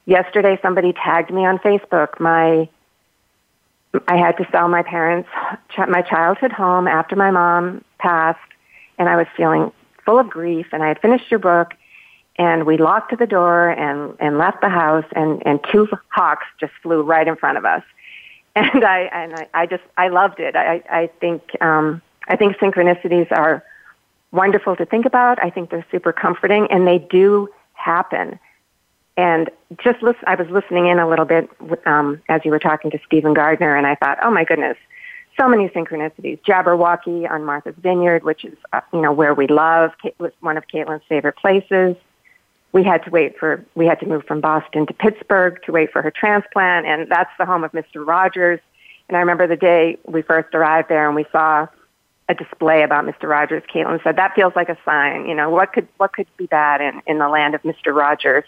Yesterday, 0.07 0.59
somebody 0.61 0.93
tagged 0.93 1.31
me 1.31 1.47
on 1.47 1.59
Facebook. 1.59 2.19
My 2.21 2.69
I 4.07 4.17
had 4.17 4.37
to 4.37 4.47
sell 4.53 4.69
my 4.69 4.83
parents, 4.83 5.29
my 5.89 6.03
childhood 6.03 6.53
home 6.53 6.87
after 6.87 7.17
my 7.17 7.31
mom 7.31 7.85
passed, 7.99 8.39
and 9.01 9.09
I 9.09 9.17
was 9.17 9.27
feeling 9.35 9.73
full 10.05 10.19
of 10.19 10.29
grief. 10.29 10.67
And 10.73 10.83
I 10.85 10.89
had 10.89 11.01
finished 11.01 11.31
your 11.31 11.41
book, 11.41 11.73
and 12.37 12.67
we 12.67 12.77
locked 12.77 13.19
the 13.19 13.27
door 13.27 13.71
and 13.71 14.15
and 14.21 14.39
left 14.39 14.61
the 14.61 14.69
house, 14.69 15.07
and 15.17 15.45
and 15.45 15.59
two 15.73 15.89
hawks 16.09 16.47
just 16.61 16.73
flew 16.83 17.03
right 17.03 17.27
in 17.27 17.35
front 17.35 17.59
of 17.59 17.65
us, 17.65 17.83
and 18.55 18.85
I 18.85 19.01
and 19.13 19.35
I, 19.35 19.49
I 19.55 19.67
just 19.67 19.83
I 19.97 20.09
loved 20.09 20.39
it. 20.39 20.55
I 20.55 20.83
I 20.89 21.11
think 21.19 21.43
um, 21.61 22.03
I 22.29 22.37
think 22.37 22.57
synchronicities 22.59 23.33
are 23.33 23.65
wonderful 24.33 24.77
to 24.77 24.85
think 24.85 25.07
about. 25.07 25.43
I 25.43 25.51
think 25.51 25.71
they're 25.71 25.87
super 25.91 26.13
comforting, 26.13 26.69
and 26.71 26.87
they 26.87 26.99
do 26.99 27.49
happen. 27.73 28.39
And 29.17 29.51
just 29.83 30.03
listen, 30.03 30.23
I 30.27 30.35
was 30.35 30.49
listening 30.49 30.87
in 30.87 30.99
a 30.99 31.09
little 31.09 31.25
bit 31.25 31.51
um, 31.85 32.23
as 32.29 32.43
you 32.45 32.51
were 32.51 32.59
talking 32.59 32.91
to 32.93 32.99
Steven 33.07 33.35
Gardner, 33.35 33.75
and 33.75 33.87
I 33.87 33.95
thought, 33.97 34.19
oh 34.23 34.31
my 34.31 34.45
goodness, 34.45 34.77
so 35.41 35.49
many 35.49 35.69
synchronicities. 35.69 36.39
Jabberwocky 36.43 37.31
on 37.31 37.45
Martha's 37.45 37.75
Vineyard, 37.79 38.25
which 38.25 38.45
is 38.45 38.57
uh, 38.73 38.81
you 38.93 39.01
know 39.01 39.13
where 39.13 39.35
we 39.35 39.47
love, 39.47 39.93
was 40.19 40.33
one 40.41 40.57
of 40.57 40.65
Caitlin's 40.69 41.05
favorite 41.09 41.37
places. 41.37 41.97
We 42.73 42.85
had 42.85 43.03
to 43.05 43.11
wait 43.11 43.39
for 43.39 43.65
we 43.75 43.87
had 43.87 44.01
to 44.01 44.07
move 44.07 44.25
from 44.27 44.41
Boston 44.41 44.87
to 44.87 44.93
Pittsburgh 44.93 45.61
to 45.65 45.73
wait 45.73 45.93
for 45.93 46.03
her 46.03 46.11
transplant, 46.11 46.87
and 46.87 47.11
that's 47.11 47.31
the 47.39 47.47
home 47.47 47.65
of 47.65 47.73
Mr. 47.73 48.07
Rogers. 48.07 48.61
And 49.09 49.17
I 49.17 49.21
remember 49.21 49.47
the 49.47 49.57
day 49.57 49.99
we 50.07 50.23
first 50.23 50.55
arrived 50.55 50.89
there, 50.89 51.07
and 51.07 51.17
we 51.17 51.25
saw 51.33 51.67
a 52.29 52.35
display 52.35 52.83
about 52.83 53.05
Mr. 53.05 53.29
Rogers. 53.29 53.63
Caitlin 53.75 54.03
said 54.05 54.17
that 54.17 54.35
feels 54.35 54.53
like 54.55 54.69
a 54.69 54.79
sign. 54.85 55.27
You 55.27 55.35
know 55.35 55.49
what 55.49 55.73
could 55.73 55.89
what 55.97 56.13
could 56.13 56.27
be 56.37 56.47
bad 56.47 56.81
in 56.81 57.01
in 57.07 57.19
the 57.19 57.29
land 57.29 57.55
of 57.55 57.63
Mr. 57.63 57.95
Rogers. 57.95 58.45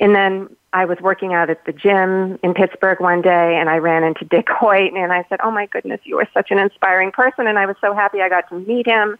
And 0.00 0.14
then 0.14 0.56
I 0.72 0.84
was 0.84 0.98
working 1.00 1.32
out 1.32 1.48
at 1.48 1.64
the 1.64 1.72
gym 1.72 2.38
in 2.42 2.52
Pittsburgh 2.52 3.00
one 3.00 3.22
day 3.22 3.56
and 3.56 3.70
I 3.70 3.78
ran 3.78 4.04
into 4.04 4.24
Dick 4.24 4.48
Hoyt 4.50 4.92
and 4.92 5.12
I 5.12 5.24
said, 5.28 5.40
Oh 5.42 5.50
my 5.50 5.66
goodness, 5.66 6.00
you 6.04 6.18
are 6.18 6.28
such 6.34 6.50
an 6.50 6.58
inspiring 6.58 7.10
person. 7.10 7.46
And 7.46 7.58
I 7.58 7.66
was 7.66 7.76
so 7.80 7.94
happy 7.94 8.20
I 8.20 8.28
got 8.28 8.48
to 8.50 8.58
meet 8.58 8.86
him. 8.86 9.18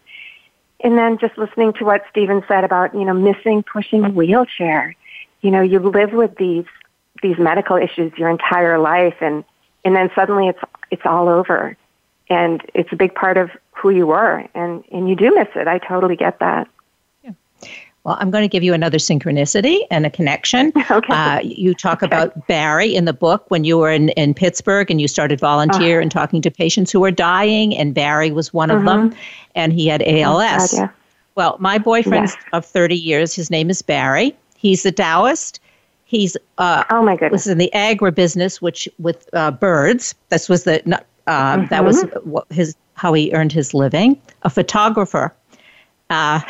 And 0.81 0.97
then 0.97 1.17
just 1.17 1.37
listening 1.37 1.73
to 1.73 1.85
what 1.85 2.03
Steven 2.09 2.43
said 2.47 2.63
about, 2.63 2.93
you 2.93 3.03
know, 3.03 3.13
missing 3.13 3.63
pushing 3.63 4.05
a 4.05 4.09
wheelchair. 4.09 4.95
You 5.41 5.51
know, 5.51 5.61
you 5.61 5.79
live 5.79 6.11
with 6.11 6.35
these, 6.37 6.65
these 7.21 7.37
medical 7.37 7.77
issues 7.77 8.13
your 8.17 8.29
entire 8.29 8.77
life 8.79 9.15
and, 9.19 9.43
and 9.83 9.95
then 9.95 10.09
suddenly 10.13 10.47
it's, 10.47 10.59
it's 10.91 11.01
all 11.05 11.27
over. 11.27 11.75
And 12.29 12.61
it's 12.75 12.91
a 12.93 12.95
big 12.95 13.15
part 13.15 13.37
of 13.37 13.49
who 13.71 13.89
you 13.89 14.05
were 14.07 14.45
and, 14.53 14.83
and 14.91 15.09
you 15.09 15.15
do 15.15 15.33
miss 15.33 15.47
it. 15.55 15.67
I 15.67 15.79
totally 15.79 16.15
get 16.15 16.39
that. 16.39 16.67
Well, 18.03 18.17
I'm 18.19 18.31
going 18.31 18.43
to 18.43 18.47
give 18.47 18.63
you 18.63 18.73
another 18.73 18.97
synchronicity 18.97 19.81
and 19.91 20.05
a 20.05 20.09
connection. 20.09 20.73
Okay. 20.91 21.13
Uh, 21.13 21.39
you 21.41 21.75
talk 21.75 22.01
okay. 22.01 22.07
about 22.07 22.47
Barry 22.47 22.95
in 22.95 23.05
the 23.05 23.13
book 23.13 23.45
when 23.49 23.63
you 23.63 23.77
were 23.77 23.91
in, 23.91 24.09
in 24.09 24.33
Pittsburgh 24.33 24.89
and 24.89 24.99
you 24.99 25.07
started 25.07 25.39
volunteer 25.39 25.97
uh-huh. 25.97 26.01
and 26.01 26.11
talking 26.11 26.41
to 26.41 26.49
patients 26.49 26.91
who 26.91 26.99
were 26.99 27.11
dying, 27.11 27.75
and 27.77 27.93
Barry 27.93 28.31
was 28.31 28.51
one 28.51 28.71
of 28.71 28.83
them, 28.85 29.11
mm-hmm. 29.11 29.19
and 29.53 29.71
he 29.71 29.85
had 29.85 30.01
ALS. 30.01 30.73
Oh, 30.73 30.77
God, 30.77 30.83
yeah. 30.83 30.89
Well, 31.35 31.57
my 31.59 31.77
boyfriend 31.77 32.29
of 32.53 32.65
30 32.65 32.95
years, 32.95 33.35
his 33.35 33.51
name 33.51 33.69
is 33.69 33.81
Barry. 33.83 34.35
He's 34.57 34.85
a 34.85 34.91
Taoist. 34.91 35.59
He's 36.05 36.35
uh, 36.57 36.83
oh 36.89 37.03
my 37.03 37.15
goodness. 37.15 37.45
was 37.45 37.47
in 37.47 37.59
the 37.59 37.69
agribusiness, 37.73 38.61
which 38.61 38.89
with 38.97 39.29
uh, 39.33 39.51
birds. 39.51 40.15
This 40.29 40.49
was 40.49 40.63
the 40.63 40.81
uh, 41.27 41.55
mm-hmm. 41.55 41.67
that 41.67 41.85
was 41.85 42.03
what 42.23 42.45
his 42.49 42.75
how 42.95 43.13
he 43.13 43.31
earned 43.31 43.51
his 43.51 43.75
living. 43.75 44.19
A 44.41 44.49
photographer. 44.49 45.33
Uh, 46.09 46.41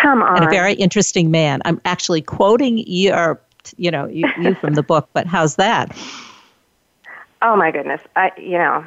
Come 0.00 0.22
on. 0.22 0.36
And 0.36 0.46
a 0.46 0.50
very 0.50 0.74
interesting 0.74 1.30
man. 1.30 1.60
I'm 1.64 1.80
actually 1.84 2.22
quoting 2.22 2.78
your, 2.86 3.40
you 3.76 3.90
know, 3.90 4.06
you, 4.06 4.28
you 4.40 4.54
from 4.54 4.74
the 4.74 4.82
book, 4.82 5.08
but 5.12 5.26
how's 5.26 5.56
that? 5.56 5.96
Oh 7.42 7.56
my 7.56 7.70
goodness. 7.70 8.00
I, 8.16 8.32
you 8.38 8.58
know, 8.58 8.84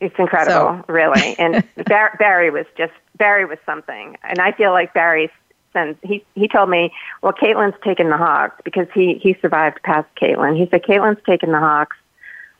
it's 0.00 0.18
incredible, 0.18 0.82
so. 0.86 0.92
really. 0.92 1.34
And 1.38 1.64
Bar- 1.86 2.16
Barry 2.18 2.50
was 2.50 2.66
just, 2.76 2.92
Barry 3.16 3.44
was 3.44 3.58
something. 3.66 4.16
And 4.22 4.38
I 4.38 4.52
feel 4.52 4.72
like 4.72 4.94
Barry 4.94 5.30
sends, 5.72 5.98
he, 6.02 6.24
he 6.34 6.48
told 6.48 6.70
me, 6.70 6.92
well, 7.22 7.32
Caitlin's 7.32 7.78
taken 7.84 8.08
the 8.08 8.16
Hawks 8.16 8.60
because 8.64 8.86
he, 8.94 9.14
he 9.14 9.36
survived 9.42 9.82
past 9.82 10.08
Caitlin. 10.16 10.56
He 10.56 10.68
said, 10.70 10.82
Caitlin's 10.82 11.22
taken 11.24 11.52
the 11.52 11.58
Hawks. 11.58 11.96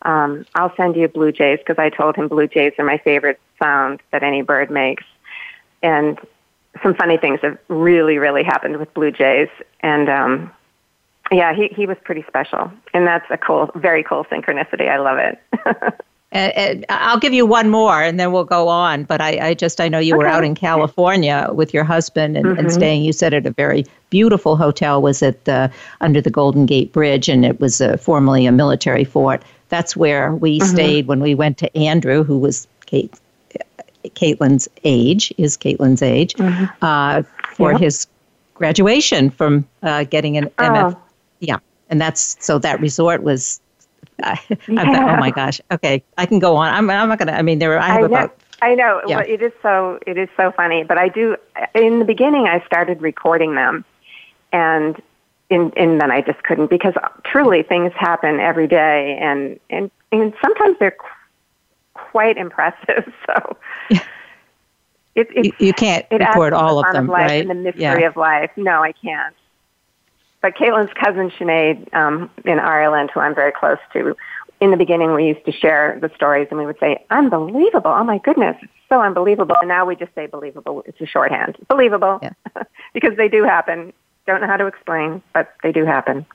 Um, 0.02 0.44
I'll 0.54 0.74
send 0.76 0.96
you 0.96 1.08
Blue 1.08 1.32
Jays 1.32 1.58
because 1.58 1.78
I 1.78 1.90
told 1.90 2.16
him 2.16 2.28
Blue 2.28 2.46
Jays 2.46 2.72
are 2.78 2.84
my 2.84 2.98
favorite 2.98 3.40
sound 3.58 4.00
that 4.10 4.22
any 4.22 4.42
bird 4.42 4.70
makes. 4.70 5.04
And 5.82 6.18
some 6.82 6.94
funny 6.94 7.16
things 7.16 7.40
have 7.42 7.58
really, 7.68 8.18
really 8.18 8.42
happened 8.42 8.78
with 8.78 8.92
Blue 8.94 9.10
Jays. 9.10 9.48
And 9.80 10.08
um, 10.08 10.52
yeah, 11.30 11.54
he, 11.54 11.68
he 11.68 11.86
was 11.86 11.96
pretty 12.04 12.24
special. 12.26 12.70
And 12.94 13.06
that's 13.06 13.26
a 13.30 13.38
cool, 13.38 13.70
very 13.74 14.02
cool 14.02 14.24
synchronicity. 14.24 14.88
I 14.88 14.98
love 14.98 15.18
it. 15.18 16.00
And, 16.32 16.52
and, 16.56 16.86
I'll 16.88 17.18
give 17.18 17.32
you 17.32 17.44
one 17.44 17.70
more, 17.70 18.00
and 18.00 18.20
then 18.20 18.30
we'll 18.30 18.44
go 18.44 18.68
on. 18.68 19.02
But 19.02 19.20
I, 19.20 19.48
I 19.48 19.54
just 19.54 19.80
I 19.80 19.88
know 19.88 19.98
you 19.98 20.14
okay. 20.14 20.18
were 20.18 20.28
out 20.28 20.44
in 20.44 20.54
California 20.54 21.48
with 21.52 21.74
your 21.74 21.82
husband 21.82 22.36
and, 22.36 22.46
mm-hmm. 22.46 22.58
and, 22.60 22.72
staying. 22.72 23.02
You 23.02 23.12
said 23.12 23.34
at 23.34 23.46
a 23.46 23.50
very 23.50 23.84
beautiful 24.10 24.56
hotel. 24.56 25.02
Was 25.02 25.24
at 25.24 25.44
the 25.44 25.72
under 26.00 26.20
the 26.20 26.30
Golden 26.30 26.66
Gate 26.66 26.92
Bridge, 26.92 27.28
and 27.28 27.44
it 27.44 27.58
was 27.58 27.80
uh, 27.80 27.96
formerly 27.96 28.46
a 28.46 28.52
military 28.52 29.02
fort. 29.02 29.42
That's 29.70 29.96
where 29.96 30.32
we 30.32 30.60
mm-hmm. 30.60 30.68
stayed 30.68 31.06
when 31.08 31.18
we 31.18 31.34
went 31.34 31.58
to 31.58 31.76
Andrew, 31.76 32.22
who 32.22 32.38
was 32.38 32.68
Kate 32.86 33.12
Caitlin's 34.04 34.68
age, 34.84 35.32
is 35.38 35.56
Caitlin's 35.56 36.02
age, 36.02 36.34
mm-hmm. 36.34 36.64
uh, 36.82 37.22
for 37.54 37.76
his 37.76 38.06
graduation 38.54 39.30
from 39.30 39.66
uh, 39.82 40.04
getting 40.04 40.36
an 40.36 40.50
oh. 40.58 40.62
MF. 40.62 40.98
Yeah, 41.40 41.58
and 41.88 42.00
that's 42.00 42.36
so 42.44 42.58
that 42.58 42.80
resort 42.80 43.22
was. 43.22 43.60
Uh, 44.22 44.36
yeah. 44.68 45.14
oh 45.14 45.18
my 45.18 45.30
gosh. 45.30 45.62
Okay, 45.72 46.04
I 46.18 46.26
can 46.26 46.40
go 46.40 46.54
on. 46.54 46.74
I'm, 46.74 46.90
I'm 46.90 47.08
not 47.08 47.18
gonna. 47.18 47.32
I 47.32 47.40
mean, 47.40 47.58
there. 47.58 47.78
I 47.78 47.86
have 47.86 48.02
I 48.02 48.04
about. 48.04 48.36
I 48.60 48.74
know. 48.74 49.00
Yeah. 49.06 49.16
Well, 49.16 49.24
it 49.26 49.40
is 49.40 49.52
so. 49.62 49.98
It 50.06 50.18
is 50.18 50.28
so 50.36 50.52
funny. 50.52 50.84
But 50.84 50.98
I 50.98 51.08
do. 51.08 51.38
In 51.74 52.00
the 52.00 52.04
beginning, 52.04 52.46
I 52.46 52.62
started 52.66 53.00
recording 53.00 53.54
them, 53.54 53.82
and 54.52 55.00
in, 55.48 55.72
and 55.74 56.00
then 56.00 56.10
I 56.10 56.20
just 56.20 56.42
couldn't 56.42 56.68
because 56.68 56.92
truly 57.24 57.62
things 57.62 57.92
happen 57.96 58.40
every 58.40 58.66
day, 58.66 59.18
and 59.20 59.58
and 59.70 59.90
and 60.12 60.34
sometimes 60.42 60.76
they're 60.78 60.96
quite 62.10 62.36
impressive. 62.36 63.12
So 63.26 63.56
it, 65.14 65.28
you, 65.44 65.52
you, 65.58 65.72
can't 65.72 66.06
it 66.10 66.20
record 66.20 66.52
all 66.52 66.78
of 66.78 66.92
them, 66.92 67.04
of 67.04 67.10
life 67.10 67.30
right? 67.30 67.40
And 67.40 67.50
the 67.50 67.54
mystery 67.54 67.82
yeah. 67.82 67.98
of 67.98 68.16
life. 68.16 68.50
No, 68.56 68.82
I 68.82 68.92
can't. 68.92 69.34
But 70.40 70.56
Caitlin's 70.56 70.92
cousin 70.94 71.30
Sinead 71.30 71.92
um, 71.92 72.30
in 72.44 72.58
Ireland, 72.58 73.10
who 73.12 73.20
I'm 73.20 73.34
very 73.34 73.52
close 73.52 73.78
to, 73.92 74.16
in 74.60 74.70
the 74.70 74.76
beginning 74.76 75.12
we 75.14 75.26
used 75.26 75.44
to 75.46 75.52
share 75.52 75.98
the 76.00 76.10
stories 76.14 76.48
and 76.50 76.58
we 76.58 76.66
would 76.66 76.78
say, 76.78 77.04
unbelievable, 77.10 77.90
oh 77.90 78.04
my 78.04 78.18
goodness, 78.18 78.56
it's 78.62 78.72
so 78.88 79.00
unbelievable. 79.02 79.56
And 79.60 79.68
now 79.68 79.84
we 79.84 79.96
just 79.96 80.14
say 80.14 80.26
believable, 80.26 80.82
it's 80.86 81.00
a 81.00 81.06
shorthand. 81.06 81.56
Believable, 81.68 82.20
yeah. 82.22 82.32
because 82.94 83.16
they 83.16 83.28
do 83.28 83.42
happen. 83.44 83.92
Don't 84.26 84.40
know 84.40 84.46
how 84.46 84.56
to 84.56 84.66
explain, 84.66 85.22
but 85.34 85.54
they 85.62 85.72
do 85.72 85.84
happen. 85.84 86.26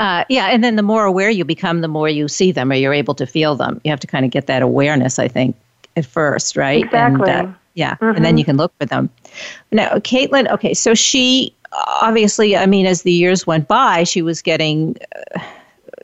Uh, 0.00 0.24
yeah, 0.30 0.46
and 0.46 0.64
then 0.64 0.76
the 0.76 0.82
more 0.82 1.04
aware 1.04 1.28
you 1.28 1.44
become, 1.44 1.82
the 1.82 1.88
more 1.88 2.08
you 2.08 2.26
see 2.26 2.52
them 2.52 2.72
or 2.72 2.74
you're 2.74 2.94
able 2.94 3.14
to 3.14 3.26
feel 3.26 3.54
them. 3.54 3.78
You 3.84 3.90
have 3.90 4.00
to 4.00 4.06
kind 4.06 4.24
of 4.24 4.30
get 4.30 4.46
that 4.46 4.62
awareness, 4.62 5.18
I 5.18 5.28
think, 5.28 5.54
at 5.94 6.06
first, 6.06 6.56
right? 6.56 6.84
Exactly. 6.84 7.30
And, 7.30 7.48
uh, 7.48 7.52
yeah, 7.74 7.96
mm-hmm. 7.96 8.16
and 8.16 8.24
then 8.24 8.38
you 8.38 8.44
can 8.46 8.56
look 8.56 8.72
for 8.80 8.86
them. 8.86 9.10
Now, 9.72 9.90
Caitlin, 9.96 10.50
okay, 10.50 10.72
so 10.72 10.94
she 10.94 11.54
obviously, 12.00 12.56
I 12.56 12.64
mean, 12.64 12.86
as 12.86 13.02
the 13.02 13.12
years 13.12 13.46
went 13.46 13.68
by, 13.68 14.04
she 14.04 14.22
was 14.22 14.40
getting 14.40 14.96
uh, 15.36 15.40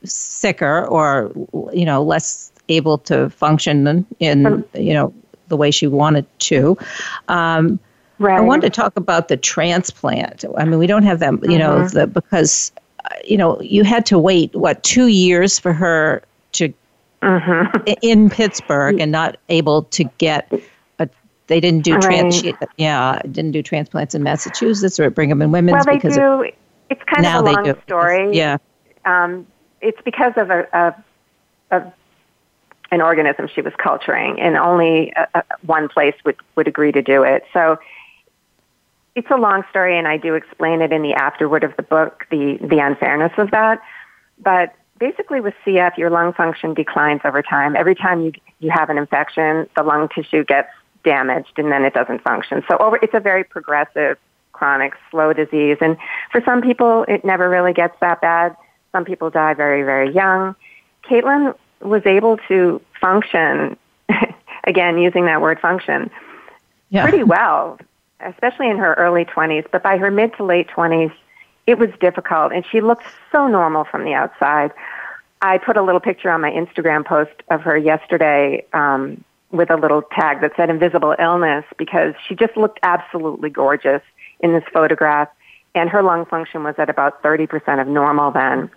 sicker 0.03 0.85
or, 0.85 1.31
you 1.73 1.83
know, 1.83 2.03
less 2.03 2.51
able 2.69 2.99
to 2.99 3.31
function 3.31 4.05
in, 4.19 4.63
you 4.75 4.93
know, 4.93 5.11
the 5.47 5.57
way 5.57 5.71
she 5.71 5.87
wanted 5.87 6.27
to. 6.39 6.77
Um, 7.29 7.79
right. 8.19 8.37
I 8.37 8.41
wanted 8.41 8.61
to 8.73 8.81
talk 8.81 8.95
about 8.95 9.27
the 9.27 9.37
transplant. 9.37 10.45
I 10.55 10.65
mean, 10.65 10.77
we 10.77 10.85
don't 10.85 11.03
have 11.03 11.17
that, 11.17 11.31
you 11.31 11.39
mm-hmm. 11.39 11.57
know, 11.57 11.87
the, 11.87 12.05
because 12.05 12.71
you 13.25 13.37
know, 13.37 13.59
you 13.61 13.83
had 13.83 14.05
to 14.07 14.19
wait 14.19 14.53
what 14.55 14.83
two 14.83 15.07
years 15.07 15.59
for 15.59 15.73
her 15.73 16.23
to 16.53 16.73
mm-hmm. 17.21 17.93
in 18.01 18.29
Pittsburgh 18.29 18.99
and 18.99 19.11
not 19.11 19.37
able 19.49 19.83
to 19.83 20.03
get. 20.17 20.51
A, 20.99 21.09
they 21.47 21.59
didn't 21.59 21.83
do 21.83 21.99
trans. 21.99 22.43
Right. 22.43 22.55
Yeah, 22.77 23.21
didn't 23.23 23.51
do 23.51 23.63
transplants 23.63 24.15
in 24.15 24.23
Massachusetts 24.23 24.99
or 24.99 25.03
at 25.03 25.15
Brigham 25.15 25.41
and 25.41 25.51
Women's. 25.51 25.85
Well, 25.85 25.85
they 25.85 25.97
because 25.97 26.15
do. 26.15 26.21
Of, 26.21 26.45
it's 26.89 27.03
kind 27.03 27.25
of 27.25 27.45
a 27.45 27.51
long 27.51 27.81
story. 27.83 28.35
yeah. 28.35 28.57
Um, 29.05 29.47
it's 29.81 30.01
because 30.03 30.33
of 30.37 30.49
a, 30.49 30.67
a, 31.71 31.75
a 31.75 31.93
an 32.91 33.01
organism 33.01 33.47
she 33.53 33.61
was 33.61 33.73
culturing, 33.77 34.39
and 34.39 34.57
only 34.57 35.11
a, 35.15 35.27
a, 35.35 35.43
one 35.65 35.89
place 35.89 36.15
would 36.25 36.37
would 36.55 36.67
agree 36.67 36.91
to 36.91 37.01
do 37.01 37.23
it. 37.23 37.43
So 37.53 37.77
it's 39.17 39.31
a 39.31 39.35
long 39.35 39.63
story, 39.71 39.97
and 39.97 40.07
I 40.07 40.17
do 40.17 40.35
explain 40.35 40.79
it 40.79 40.91
in 40.91 41.01
the 41.01 41.15
afterword 41.15 41.63
of 41.63 41.75
the 41.75 41.81
book, 41.81 42.27
the, 42.29 42.59
the 42.61 42.77
unfairness 42.77 43.31
of 43.39 43.49
that. 43.49 43.81
But 44.37 44.75
basically, 44.99 45.41
with 45.41 45.55
CF, 45.65 45.97
your 45.97 46.11
lung 46.11 46.33
function 46.33 46.75
declines 46.75 47.21
over 47.25 47.41
time. 47.41 47.75
Every 47.75 47.95
time 47.95 48.21
you, 48.21 48.31
you 48.59 48.69
have 48.69 48.91
an 48.91 48.99
infection, 48.99 49.67
the 49.75 49.81
lung 49.81 50.07
tissue 50.13 50.43
gets 50.43 50.69
damaged, 51.03 51.53
and 51.57 51.71
then 51.71 51.83
it 51.83 51.95
doesn't 51.95 52.21
function. 52.21 52.61
So 52.69 52.77
over, 52.77 52.99
it's 53.01 53.15
a 53.15 53.19
very 53.19 53.43
progressive, 53.43 54.19
chronic, 54.53 54.93
slow 55.09 55.33
disease. 55.33 55.77
And 55.81 55.97
for 56.31 56.39
some 56.45 56.61
people, 56.61 57.03
it 57.07 57.25
never 57.25 57.49
really 57.49 57.73
gets 57.73 57.99
that 58.01 58.21
bad. 58.21 58.55
Some 58.91 59.03
people 59.03 59.31
die 59.31 59.55
very, 59.55 59.81
very 59.81 60.13
young. 60.13 60.55
Caitlin 61.09 61.55
was 61.81 62.03
able 62.05 62.37
to 62.49 62.79
function, 63.01 63.77
again, 64.65 64.99
using 64.99 65.25
that 65.25 65.41
word 65.41 65.59
function, 65.59 66.11
yeah. 66.91 67.01
pretty 67.01 67.23
well, 67.23 67.79
especially 68.19 68.69
in 68.69 68.77
her 68.77 68.93
early 68.95 69.25
20s. 69.25 69.65
But 69.71 69.83
by 69.83 69.97
her 69.97 70.11
mid 70.11 70.35
to 70.37 70.43
late 70.43 70.67
20s, 70.69 71.13
it 71.65 71.77
was 71.77 71.89
difficult, 71.99 72.53
and 72.53 72.65
she 72.71 72.79
looked 72.79 73.05
so 73.31 73.47
normal 73.47 73.83
from 73.83 74.05
the 74.05 74.13
outside. 74.13 74.71
I 75.41 75.57
put 75.57 75.77
a 75.77 75.81
little 75.81 75.99
picture 75.99 76.31
on 76.31 76.41
my 76.41 76.49
Instagram 76.49 77.05
post 77.05 77.33
of 77.49 77.61
her 77.61 77.77
yesterday 77.77 78.65
um, 78.73 79.23
with 79.51 79.69
a 79.69 79.75
little 79.75 80.01
tag 80.01 80.41
that 80.41 80.53
said 80.55 80.69
invisible 80.69 81.15
illness 81.19 81.65
because 81.77 82.15
she 82.27 82.35
just 82.35 82.55
looked 82.57 82.79
absolutely 82.83 83.49
gorgeous 83.49 84.01
in 84.39 84.53
this 84.53 84.63
photograph 84.73 85.29
and 85.75 85.89
her 85.89 86.01
lung 86.01 86.25
function 86.25 86.63
was 86.63 86.75
at 86.77 86.89
about 86.89 87.21
30% 87.21 87.81
of 87.81 87.87
normal 87.87 88.31
then. 88.31 88.69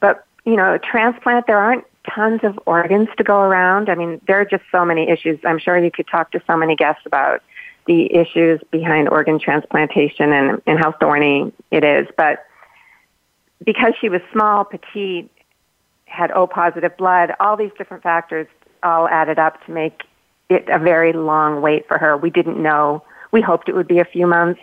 But, 0.00 0.24
you 0.44 0.56
know, 0.56 0.78
transplant, 0.78 1.46
there 1.46 1.58
aren't 1.58 1.84
tons 2.08 2.40
of 2.42 2.58
organs 2.66 3.08
to 3.18 3.24
go 3.24 3.40
around. 3.40 3.90
I 3.90 3.94
mean, 3.94 4.20
there 4.26 4.40
are 4.40 4.44
just 4.44 4.64
so 4.72 4.84
many 4.84 5.08
issues. 5.08 5.38
I'm 5.44 5.58
sure 5.58 5.78
you 5.78 5.90
could 5.90 6.08
talk 6.08 6.32
to 6.32 6.42
so 6.46 6.56
many 6.56 6.74
guests 6.76 7.02
about 7.04 7.42
the 7.86 8.14
issues 8.14 8.60
behind 8.70 9.08
organ 9.08 9.38
transplantation 9.38 10.32
and, 10.32 10.62
and 10.66 10.78
how 10.78 10.92
thorny 10.92 11.52
it 11.70 11.84
is. 11.84 12.06
But 12.16 12.46
because 13.64 13.94
she 14.00 14.08
was 14.08 14.20
small, 14.32 14.64
petite, 14.64 15.30
had 16.06 16.30
O 16.32 16.46
positive 16.46 16.96
blood, 16.96 17.34
all 17.40 17.56
these 17.56 17.70
different 17.78 18.02
factors 18.02 18.46
all 18.82 19.08
added 19.08 19.38
up 19.38 19.64
to 19.66 19.72
make 19.72 20.02
it 20.48 20.68
a 20.68 20.78
very 20.78 21.12
long 21.12 21.62
wait 21.62 21.86
for 21.86 21.98
her. 21.98 22.16
We 22.16 22.30
didn't 22.30 22.60
know. 22.60 23.04
We 23.30 23.40
hoped 23.40 23.68
it 23.68 23.74
would 23.74 23.86
be 23.86 24.00
a 24.00 24.04
few 24.04 24.26
months. 24.26 24.60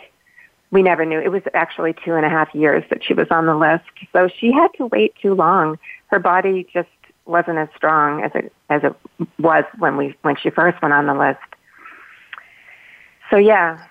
We 0.71 0.83
never 0.83 1.05
knew. 1.05 1.19
It 1.19 1.31
was 1.31 1.43
actually 1.53 1.93
two 1.93 2.15
and 2.15 2.25
a 2.25 2.29
half 2.29 2.53
years 2.53 2.83
that 2.89 3.03
she 3.03 3.13
was 3.13 3.27
on 3.31 3.45
the 3.45 3.55
list. 3.55 3.85
So 4.11 4.27
she 4.27 4.51
had 4.51 4.67
to 4.77 4.87
wait 4.87 5.15
too 5.21 5.33
long. 5.33 5.79
Her 6.07 6.19
body 6.19 6.67
just 6.73 6.89
wasn't 7.25 7.57
as 7.57 7.69
strong 7.75 8.23
as 8.23 8.31
it 8.35 8.53
as 8.69 8.83
it 8.83 8.95
was 9.39 9.63
when 9.79 9.95
we 9.95 10.15
when 10.23 10.35
she 10.35 10.49
first 10.49 10.81
went 10.81 10.93
on 10.93 11.05
the 11.05 11.13
list. 11.13 11.39
So 13.29 13.37
yeah. 13.37 13.83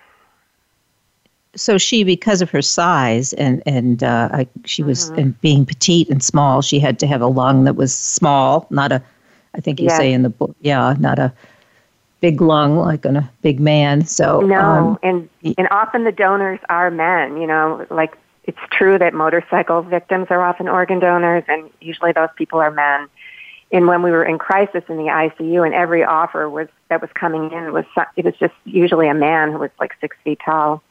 So 1.55 1.79
she, 1.79 2.05
because 2.05 2.43
of 2.43 2.51
her 2.51 2.63
size 2.63 3.33
and 3.35 3.63
and 3.67 4.03
uh, 4.03 4.45
she 4.65 4.83
was 4.83 5.11
mm-hmm. 5.11 5.19
and 5.19 5.41
being 5.41 5.65
petite 5.65 6.09
and 6.11 6.23
small, 6.23 6.61
she 6.63 6.79
had 6.79 6.99
to 6.99 7.07
have 7.07 7.23
a 7.23 7.27
lung 7.27 7.65
that 7.65 7.77
was 7.77 7.95
small, 7.95 8.67
not 8.71 8.93
a. 8.93 9.03
I 9.55 9.61
think 9.61 9.81
you 9.81 9.87
yes. 9.87 9.97
say 9.97 10.13
in 10.13 10.23
the 10.23 10.29
book, 10.29 10.55
yeah, 10.61 10.95
not 10.99 11.19
a 11.19 11.33
big 12.21 12.41
lung 12.41 12.77
like 12.77 13.07
on 13.07 13.17
a 13.17 13.31
big 13.41 13.59
man. 13.59 14.05
So 14.05 14.41
no, 14.41 14.61
um, 14.61 14.99
and 15.03 15.29
and 15.57 15.69
often 15.71 16.05
the 16.05 16.13
donors 16.13 16.61
are 16.69 16.91
men. 16.91 17.39
You 17.39 17.47
know, 17.47 17.87
like 17.91 18.17
it's 18.45 18.59
true 18.71 18.99
that 18.99 19.15
motorcycle 19.15 19.83
victims 19.83 20.27
are 20.31 20.43
often 20.43 20.69
organ 20.69 20.99
donors, 20.99 21.45
and 21.49 21.71
usually 21.81 22.13
those 22.13 22.29
people 22.37 22.59
are 22.59 22.71
men. 22.71 23.09
And 23.73 23.89
when 23.89 24.03
we 24.03 24.11
were 24.11 24.25
in 24.25 24.39
crisis 24.39 24.85
in 24.89 24.97
the 24.97 25.05
ICU, 25.05 25.65
and 25.65 25.75
every 25.75 26.05
offer 26.05 26.49
was 26.49 26.69
that 26.89 27.01
was 27.01 27.11
coming 27.15 27.51
in 27.51 27.73
was 27.73 27.85
it 28.17 28.25
was 28.25 28.35
just 28.39 28.55
usually 28.65 29.09
a 29.09 29.15
man 29.15 29.51
who 29.51 29.59
was 29.59 29.71
like 29.81 29.95
six 30.01 30.17
feet 30.23 30.41
tall, 30.45 30.83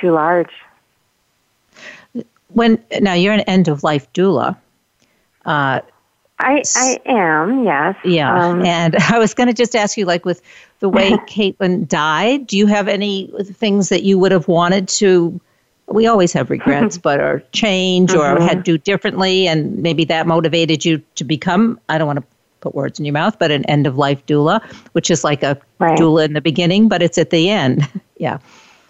too 0.00 0.10
large. 0.10 0.50
When 2.48 2.82
now 3.00 3.12
you're 3.12 3.32
an 3.32 3.40
end 3.40 3.68
of 3.68 3.84
life 3.84 4.12
doula. 4.12 4.56
Uh, 5.44 5.80
I 6.38 6.62
I 6.74 7.00
am 7.06 7.64
yes. 7.64 7.96
Yeah, 8.04 8.34
um, 8.34 8.64
and 8.64 8.96
I 9.08 9.18
was 9.18 9.32
going 9.32 9.46
to 9.46 9.54
just 9.54 9.74
ask 9.76 9.96
you, 9.96 10.04
like 10.04 10.24
with 10.24 10.42
the 10.80 10.88
way 10.88 11.10
Caitlin 11.28 11.86
died, 11.86 12.46
do 12.46 12.58
you 12.58 12.66
have 12.66 12.88
any 12.88 13.30
things 13.44 13.88
that 13.88 14.02
you 14.02 14.18
would 14.18 14.32
have 14.32 14.48
wanted 14.48 14.88
to? 14.88 15.40
We 15.88 16.06
always 16.06 16.32
have 16.32 16.50
regrets, 16.50 16.98
but 17.02 17.20
or 17.20 17.42
change 17.52 18.12
or 18.12 18.24
mm-hmm. 18.24 18.46
had 18.46 18.64
do 18.64 18.78
differently, 18.78 19.46
and 19.46 19.78
maybe 19.78 20.04
that 20.04 20.26
motivated 20.26 20.84
you 20.84 21.02
to 21.14 21.24
become. 21.24 21.80
I 21.88 21.98
don't 21.98 22.06
want 22.06 22.18
to 22.18 22.24
put 22.60 22.74
words 22.74 22.98
in 22.98 23.04
your 23.04 23.12
mouth, 23.12 23.38
but 23.38 23.50
an 23.50 23.64
end 23.66 23.86
of 23.86 23.96
life 23.96 24.24
doula, 24.26 24.62
which 24.92 25.10
is 25.10 25.22
like 25.22 25.42
a 25.42 25.58
right. 25.78 25.98
doula 25.98 26.24
in 26.24 26.32
the 26.32 26.40
beginning, 26.40 26.88
but 26.88 27.02
it's 27.02 27.18
at 27.18 27.30
the 27.30 27.50
end. 27.50 27.88
yeah. 28.18 28.38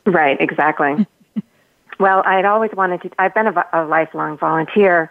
Right. 0.06 0.40
Exactly. 0.40 1.06
well, 1.98 2.22
I 2.24 2.36
had 2.36 2.44
always 2.44 2.72
wanted 2.72 3.02
to. 3.02 3.10
I've 3.18 3.34
been 3.34 3.46
a, 3.46 3.66
a 3.72 3.84
lifelong 3.84 4.38
volunteer 4.38 5.10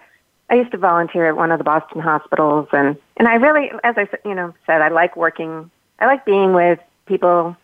I 0.49 0.55
used 0.55 0.71
to 0.71 0.77
volunteer 0.77 1.27
at 1.27 1.36
one 1.36 1.51
of 1.51 1.57
the 1.57 1.63
Boston 1.63 2.01
hospitals, 2.01 2.67
and 2.71 2.95
and 3.17 3.27
I 3.27 3.36
really, 3.36 3.71
as 3.83 3.95
I 3.97 4.07
you 4.23 4.36
know 4.36 4.53
said, 4.65 4.81
I 4.81 4.89
like 4.89 5.15
working. 5.15 5.71
I 5.99 6.05
like 6.05 6.25
being 6.25 6.53
with 6.53 6.79
people 7.07 7.55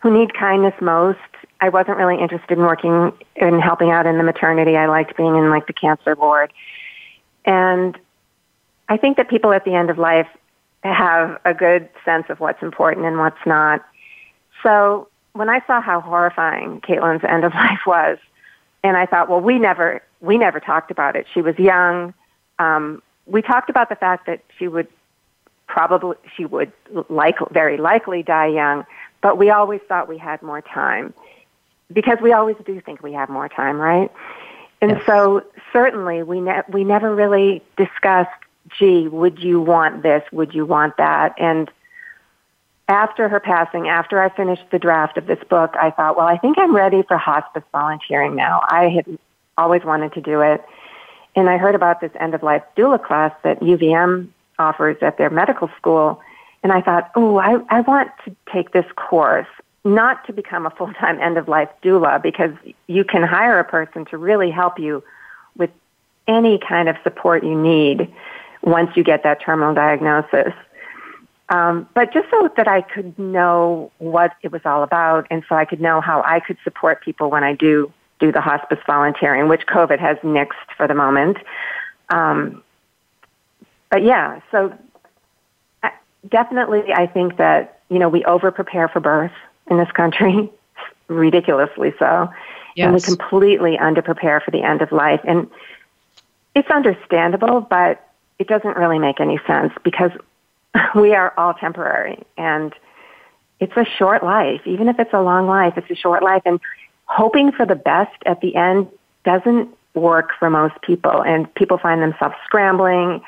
who 0.00 0.10
need 0.10 0.34
kindness 0.34 0.74
most. 0.80 1.18
I 1.62 1.68
wasn't 1.68 1.96
really 1.96 2.20
interested 2.20 2.58
in 2.58 2.64
working 2.64 3.12
in 3.36 3.60
helping 3.60 3.92
out 3.92 4.04
in 4.04 4.18
the 4.18 4.24
maternity. 4.24 4.76
I 4.76 4.86
liked 4.86 5.16
being 5.16 5.36
in 5.36 5.48
like 5.48 5.68
the 5.68 5.72
cancer 5.72 6.16
ward, 6.16 6.52
and 7.44 7.96
I 8.88 8.96
think 8.96 9.16
that 9.16 9.30
people 9.30 9.52
at 9.52 9.64
the 9.64 9.72
end 9.72 9.88
of 9.88 9.96
life 9.96 10.26
have 10.82 11.40
a 11.44 11.54
good 11.54 11.88
sense 12.04 12.26
of 12.30 12.40
what's 12.40 12.60
important 12.64 13.06
and 13.06 13.16
what's 13.16 13.46
not. 13.46 13.86
So 14.64 15.06
when 15.34 15.48
I 15.48 15.64
saw 15.68 15.80
how 15.80 16.00
horrifying 16.00 16.80
Caitlin's 16.80 17.22
end 17.22 17.44
of 17.44 17.54
life 17.54 17.86
was, 17.86 18.18
and 18.82 18.96
I 18.96 19.06
thought, 19.06 19.30
well, 19.30 19.40
we 19.40 19.60
never 19.60 20.02
we 20.20 20.38
never 20.38 20.58
talked 20.58 20.90
about 20.90 21.14
it. 21.14 21.28
She 21.32 21.42
was 21.42 21.56
young. 21.60 22.12
Um, 22.58 23.02
we 23.26 23.40
talked 23.40 23.70
about 23.70 23.88
the 23.88 23.94
fact 23.94 24.26
that 24.26 24.40
she 24.58 24.66
would 24.66 24.88
probably 25.68 26.16
she 26.36 26.44
would 26.44 26.72
like 27.08 27.36
very 27.52 27.76
likely 27.76 28.24
die 28.24 28.48
young, 28.48 28.84
but 29.20 29.38
we 29.38 29.50
always 29.50 29.80
thought 29.86 30.08
we 30.08 30.18
had 30.18 30.42
more 30.42 30.60
time 30.60 31.14
because 31.92 32.18
we 32.20 32.32
always 32.32 32.56
do 32.64 32.80
think 32.80 33.02
we 33.02 33.12
have 33.12 33.28
more 33.28 33.48
time, 33.48 33.78
right? 33.78 34.10
And 34.80 34.92
yes. 34.92 35.02
so 35.06 35.44
certainly 35.72 36.22
we 36.22 36.40
ne- 36.40 36.62
we 36.68 36.84
never 36.84 37.14
really 37.14 37.62
discussed, 37.76 38.30
gee, 38.78 39.08
would 39.08 39.38
you 39.38 39.60
want 39.60 40.02
this? 40.02 40.22
Would 40.32 40.54
you 40.54 40.66
want 40.66 40.96
that? 40.96 41.34
And 41.38 41.70
after 42.88 43.28
her 43.28 43.40
passing, 43.40 43.88
after 43.88 44.20
I 44.20 44.28
finished 44.28 44.64
the 44.70 44.78
draft 44.78 45.16
of 45.16 45.26
this 45.26 45.38
book, 45.48 45.74
I 45.80 45.90
thought, 45.90 46.16
well, 46.16 46.26
I 46.26 46.36
think 46.36 46.58
I'm 46.58 46.74
ready 46.74 47.02
for 47.02 47.16
hospice 47.16 47.62
volunteering 47.72 48.34
now. 48.34 48.60
I 48.68 48.88
had 48.88 49.18
always 49.56 49.84
wanted 49.84 50.12
to 50.14 50.20
do 50.20 50.40
it. 50.40 50.64
And 51.34 51.48
I 51.48 51.56
heard 51.56 51.74
about 51.74 52.00
this 52.00 52.10
end 52.18 52.34
of 52.34 52.42
life 52.42 52.62
doula 52.76 53.02
class 53.02 53.32
that 53.44 53.60
UVM 53.60 54.28
offers 54.58 54.96
at 55.00 55.16
their 55.16 55.30
medical 55.30 55.70
school. 55.78 56.20
And 56.62 56.72
I 56.72 56.80
thought, 56.80 57.10
oh, 57.14 57.38
I, 57.38 57.58
I 57.68 57.80
want 57.80 58.10
to 58.24 58.36
take 58.52 58.72
this 58.72 58.84
course, 58.96 59.46
not 59.84 60.26
to 60.26 60.32
become 60.32 60.66
a 60.66 60.70
full 60.70 60.92
time 60.94 61.20
end 61.20 61.36
of 61.36 61.48
life 61.48 61.68
doula, 61.82 62.22
because 62.22 62.52
you 62.86 63.04
can 63.04 63.22
hire 63.22 63.58
a 63.58 63.64
person 63.64 64.04
to 64.06 64.16
really 64.16 64.50
help 64.50 64.78
you 64.78 65.02
with 65.56 65.70
any 66.28 66.58
kind 66.58 66.88
of 66.88 66.96
support 67.02 67.42
you 67.42 67.60
need 67.60 68.12
once 68.62 68.96
you 68.96 69.02
get 69.02 69.22
that 69.24 69.40
terminal 69.40 69.74
diagnosis. 69.74 70.52
Um, 71.48 71.88
but 71.94 72.12
just 72.14 72.30
so 72.30 72.48
that 72.56 72.68
I 72.68 72.80
could 72.80 73.18
know 73.18 73.90
what 73.98 74.34
it 74.42 74.52
was 74.52 74.62
all 74.64 74.82
about 74.82 75.26
and 75.30 75.42
so 75.48 75.56
I 75.56 75.64
could 75.64 75.80
know 75.80 76.00
how 76.00 76.22
I 76.22 76.40
could 76.40 76.56
support 76.64 77.02
people 77.02 77.30
when 77.30 77.44
I 77.44 77.54
do 77.54 77.92
do 78.20 78.30
the 78.30 78.40
hospice 78.40 78.78
volunteering, 78.86 79.48
which 79.48 79.66
COVID 79.66 79.98
has 79.98 80.16
nixed 80.18 80.70
for 80.76 80.86
the 80.86 80.94
moment. 80.94 81.38
Um, 82.08 82.62
but 83.90 84.04
yeah, 84.04 84.40
so 84.50 84.72
definitely 86.28 86.92
I 86.94 87.06
think 87.06 87.36
that, 87.38 87.80
you 87.88 87.98
know, 87.98 88.08
we 88.08 88.24
over 88.24 88.50
prepare 88.52 88.88
for 88.88 89.00
birth 89.00 89.32
in 89.70 89.78
this 89.78 89.90
country, 89.92 90.50
ridiculously 91.08 91.94
so. 91.98 92.30
Yes. 92.74 92.86
And 92.86 92.94
we 92.94 93.00
completely 93.00 93.78
under 93.78 94.02
prepare 94.02 94.40
for 94.40 94.50
the 94.50 94.62
end 94.62 94.82
of 94.82 94.92
life. 94.92 95.20
And 95.24 95.50
it's 96.54 96.70
understandable, 96.70 97.60
but 97.60 98.06
it 98.38 98.48
doesn't 98.48 98.76
really 98.76 98.98
make 98.98 99.20
any 99.20 99.38
sense 99.46 99.72
because 99.84 100.10
we 100.94 101.14
are 101.14 101.32
all 101.36 101.54
temporary 101.54 102.24
and 102.36 102.74
it's 103.60 103.76
a 103.76 103.84
short 103.84 104.24
life. 104.24 104.62
Even 104.66 104.88
if 104.88 104.98
it's 104.98 105.12
a 105.12 105.20
long 105.20 105.46
life, 105.46 105.74
it's 105.76 105.90
a 105.90 105.94
short 105.94 106.22
life. 106.22 106.42
And 106.44 106.60
hoping 107.04 107.52
for 107.52 107.64
the 107.64 107.76
best 107.76 108.16
at 108.26 108.40
the 108.40 108.56
end 108.56 108.88
doesn't 109.24 109.68
work 109.94 110.30
for 110.38 110.50
most 110.50 110.80
people, 110.82 111.22
and 111.22 111.52
people 111.54 111.78
find 111.78 112.02
themselves 112.02 112.34
scrambling. 112.44 113.22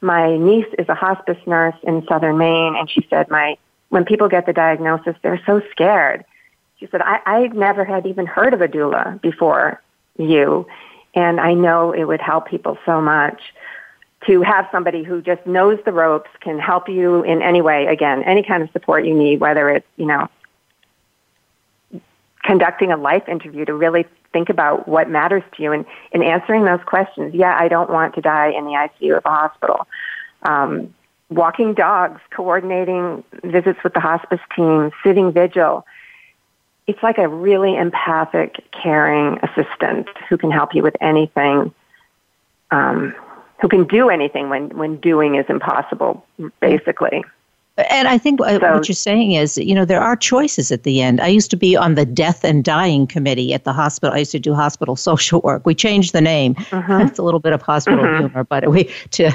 My 0.00 0.36
niece 0.36 0.66
is 0.78 0.88
a 0.88 0.94
hospice 0.94 1.38
nurse 1.46 1.74
in 1.82 2.06
southern 2.06 2.36
Maine, 2.36 2.76
and 2.76 2.90
she 2.90 3.06
said, 3.08 3.30
"My 3.30 3.56
when 3.88 4.04
people 4.04 4.28
get 4.28 4.46
the 4.46 4.52
diagnosis, 4.52 5.16
they're 5.22 5.42
so 5.46 5.60
scared." 5.70 6.24
She 6.78 6.86
said, 6.86 7.02
"I, 7.02 7.20
I 7.26 7.46
never 7.48 7.84
had 7.84 8.06
even 8.06 8.26
heard 8.26 8.54
of 8.54 8.60
a 8.60 8.68
doula 8.68 9.20
before 9.20 9.82
you, 10.16 10.66
and 11.14 11.40
I 11.40 11.54
know 11.54 11.92
it 11.92 12.04
would 12.04 12.20
help 12.20 12.48
people 12.48 12.78
so 12.84 13.00
much." 13.00 13.40
to 14.26 14.42
have 14.42 14.68
somebody 14.72 15.04
who 15.04 15.22
just 15.22 15.46
knows 15.46 15.78
the 15.84 15.92
ropes, 15.92 16.30
can 16.40 16.58
help 16.58 16.88
you 16.88 17.22
in 17.22 17.40
any 17.40 17.60
way, 17.60 17.86
again, 17.86 18.22
any 18.24 18.42
kind 18.42 18.62
of 18.62 18.70
support 18.72 19.04
you 19.06 19.14
need, 19.14 19.38
whether 19.38 19.70
it's, 19.70 19.86
you 19.96 20.06
know, 20.06 20.28
conducting 22.42 22.90
a 22.90 22.96
life 22.96 23.28
interview 23.28 23.64
to 23.64 23.74
really 23.74 24.06
think 24.32 24.48
about 24.48 24.88
what 24.88 25.08
matters 25.08 25.42
to 25.56 25.62
you 25.62 25.72
and, 25.72 25.84
and 26.12 26.24
answering 26.24 26.64
those 26.64 26.80
questions. 26.84 27.34
Yeah, 27.34 27.56
I 27.58 27.68
don't 27.68 27.90
want 27.90 28.14
to 28.16 28.20
die 28.20 28.50
in 28.50 28.64
the 28.64 28.72
ICU 28.72 29.16
of 29.16 29.24
a 29.24 29.30
hospital. 29.30 29.86
Um, 30.42 30.94
walking 31.30 31.74
dogs, 31.74 32.20
coordinating 32.30 33.24
visits 33.44 33.78
with 33.84 33.94
the 33.94 34.00
hospice 34.00 34.40
team, 34.54 34.90
sitting 35.02 35.32
vigil. 35.32 35.84
It's 36.86 37.02
like 37.02 37.18
a 37.18 37.28
really 37.28 37.76
empathic, 37.76 38.64
caring 38.72 39.38
assistant 39.42 40.08
who 40.28 40.38
can 40.38 40.50
help 40.50 40.74
you 40.74 40.82
with 40.82 40.96
anything. 41.00 41.72
Um, 42.70 43.14
who 43.60 43.68
can 43.68 43.84
do 43.84 44.08
anything 44.08 44.48
when 44.48 44.70
when 44.70 44.96
doing 44.96 45.34
is 45.34 45.46
impossible, 45.48 46.24
basically. 46.60 47.24
And 47.88 48.08
I 48.08 48.18
think 48.18 48.40
so, 48.40 48.58
what 48.58 48.88
you're 48.88 48.94
saying 48.94 49.32
is, 49.32 49.56
you 49.56 49.72
know, 49.72 49.84
there 49.84 50.00
are 50.00 50.16
choices 50.16 50.72
at 50.72 50.82
the 50.82 51.00
end. 51.00 51.20
I 51.20 51.28
used 51.28 51.48
to 51.52 51.56
be 51.56 51.76
on 51.76 51.94
the 51.94 52.04
death 52.04 52.42
and 52.42 52.64
dying 52.64 53.06
committee 53.06 53.54
at 53.54 53.62
the 53.62 53.72
hospital. 53.72 54.14
I 54.14 54.18
used 54.18 54.32
to 54.32 54.40
do 54.40 54.52
hospital 54.52 54.96
social 55.10 55.40
work. 55.42 55.64
We 55.64 55.74
changed 55.74 56.12
the 56.12 56.20
name. 56.20 56.56
Uh-huh. 56.72 57.06
It's 57.06 57.18
a 57.18 57.22
little 57.22 57.40
bit 57.40 57.52
of 57.52 57.62
hospital 57.62 58.00
uh-huh. 58.00 58.18
humor, 58.18 58.44
but 58.44 58.68
we 58.70 58.90
to 59.12 59.32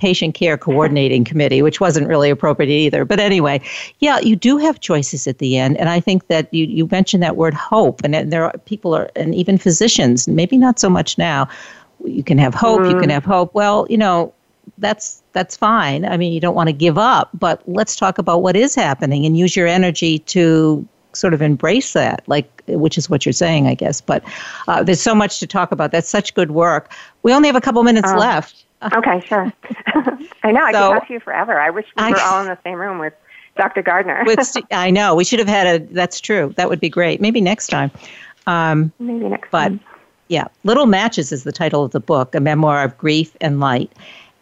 patient 0.00 0.34
care 0.34 0.58
coordinating 0.58 1.24
committee, 1.24 1.62
which 1.62 1.80
wasn't 1.80 2.08
really 2.08 2.30
appropriate 2.30 2.70
either. 2.70 3.04
But 3.04 3.20
anyway, 3.20 3.60
yeah, 4.00 4.18
you 4.18 4.34
do 4.34 4.56
have 4.56 4.80
choices 4.80 5.26
at 5.26 5.38
the 5.38 5.56
end, 5.56 5.76
and 5.76 5.88
I 5.88 6.00
think 6.00 6.26
that 6.28 6.52
you 6.52 6.66
you 6.66 6.88
mentioned 6.90 7.22
that 7.22 7.36
word 7.36 7.54
hope, 7.54 8.02
and 8.02 8.14
and 8.14 8.32
there 8.32 8.44
are 8.44 8.56
people 8.64 8.94
are, 8.94 9.10
and 9.14 9.34
even 9.34 9.58
physicians, 9.58 10.26
maybe 10.26 10.58
not 10.58 10.80
so 10.80 10.90
much 10.90 11.18
now. 11.18 11.48
You 12.04 12.24
can 12.24 12.38
have 12.38 12.54
hope. 12.54 12.80
Mm. 12.80 12.90
You 12.92 12.98
can 12.98 13.10
mm. 13.10 13.12
have 13.12 13.24
hope. 13.24 13.54
Well, 13.54 13.86
you 13.90 13.98
know, 13.98 14.32
that's 14.78 15.22
that's 15.32 15.56
fine. 15.56 16.04
I 16.04 16.16
mean, 16.16 16.32
you 16.32 16.40
don't 16.40 16.54
want 16.54 16.68
to 16.68 16.72
give 16.72 16.98
up, 16.98 17.30
but 17.34 17.62
let's 17.66 17.94
talk 17.94 18.18
about 18.18 18.42
what 18.42 18.56
is 18.56 18.74
happening 18.74 19.26
and 19.26 19.36
use 19.36 19.54
your 19.54 19.66
energy 19.66 20.18
to 20.20 20.86
sort 21.12 21.34
of 21.34 21.42
embrace 21.42 21.92
that, 21.92 22.22
like 22.26 22.62
which 22.68 22.96
is 22.96 23.10
what 23.10 23.26
you're 23.26 23.32
saying, 23.32 23.66
I 23.66 23.74
guess. 23.74 24.00
But 24.00 24.24
uh, 24.68 24.82
there's 24.82 25.00
so 25.00 25.14
much 25.14 25.40
to 25.40 25.46
talk 25.46 25.72
about. 25.72 25.92
That's 25.92 26.08
such 26.08 26.34
good 26.34 26.50
work. 26.52 26.92
We 27.22 27.32
only 27.32 27.48
have 27.48 27.56
a 27.56 27.60
couple 27.60 27.82
minutes 27.82 28.10
um, 28.10 28.18
left. 28.18 28.64
Okay, 28.82 29.20
sure. 29.26 29.52
I 30.42 30.52
know. 30.52 30.62
I 30.62 30.72
so, 30.72 30.88
could 30.88 30.98
talk 30.98 31.06
to 31.08 31.12
you 31.12 31.20
forever. 31.20 31.60
I 31.60 31.70
wish 31.70 31.86
we 31.96 32.10
were 32.10 32.18
I, 32.18 32.22
all 32.22 32.40
in 32.40 32.46
the 32.46 32.58
same 32.64 32.78
room 32.78 32.98
with 32.98 33.12
Dr. 33.56 33.82
Gardner. 33.82 34.22
with, 34.24 34.56
I 34.70 34.90
know. 34.90 35.14
We 35.14 35.24
should 35.24 35.38
have 35.38 35.48
had 35.48 35.66
a. 35.66 35.84
That's 35.92 36.20
true. 36.20 36.54
That 36.56 36.68
would 36.68 36.80
be 36.80 36.88
great. 36.88 37.20
Maybe 37.20 37.40
next 37.40 37.68
time. 37.68 37.90
Um, 38.46 38.92
Maybe 38.98 39.28
next 39.28 39.50
but, 39.50 39.68
time. 39.68 39.80
Yeah, 40.28 40.46
Little 40.64 40.86
Matches 40.86 41.32
is 41.32 41.44
the 41.44 41.52
title 41.52 41.84
of 41.84 41.90
the 41.90 42.00
book, 42.00 42.34
a 42.34 42.40
memoir 42.40 42.84
of 42.84 42.96
grief 42.96 43.36
and 43.40 43.60
light. 43.60 43.92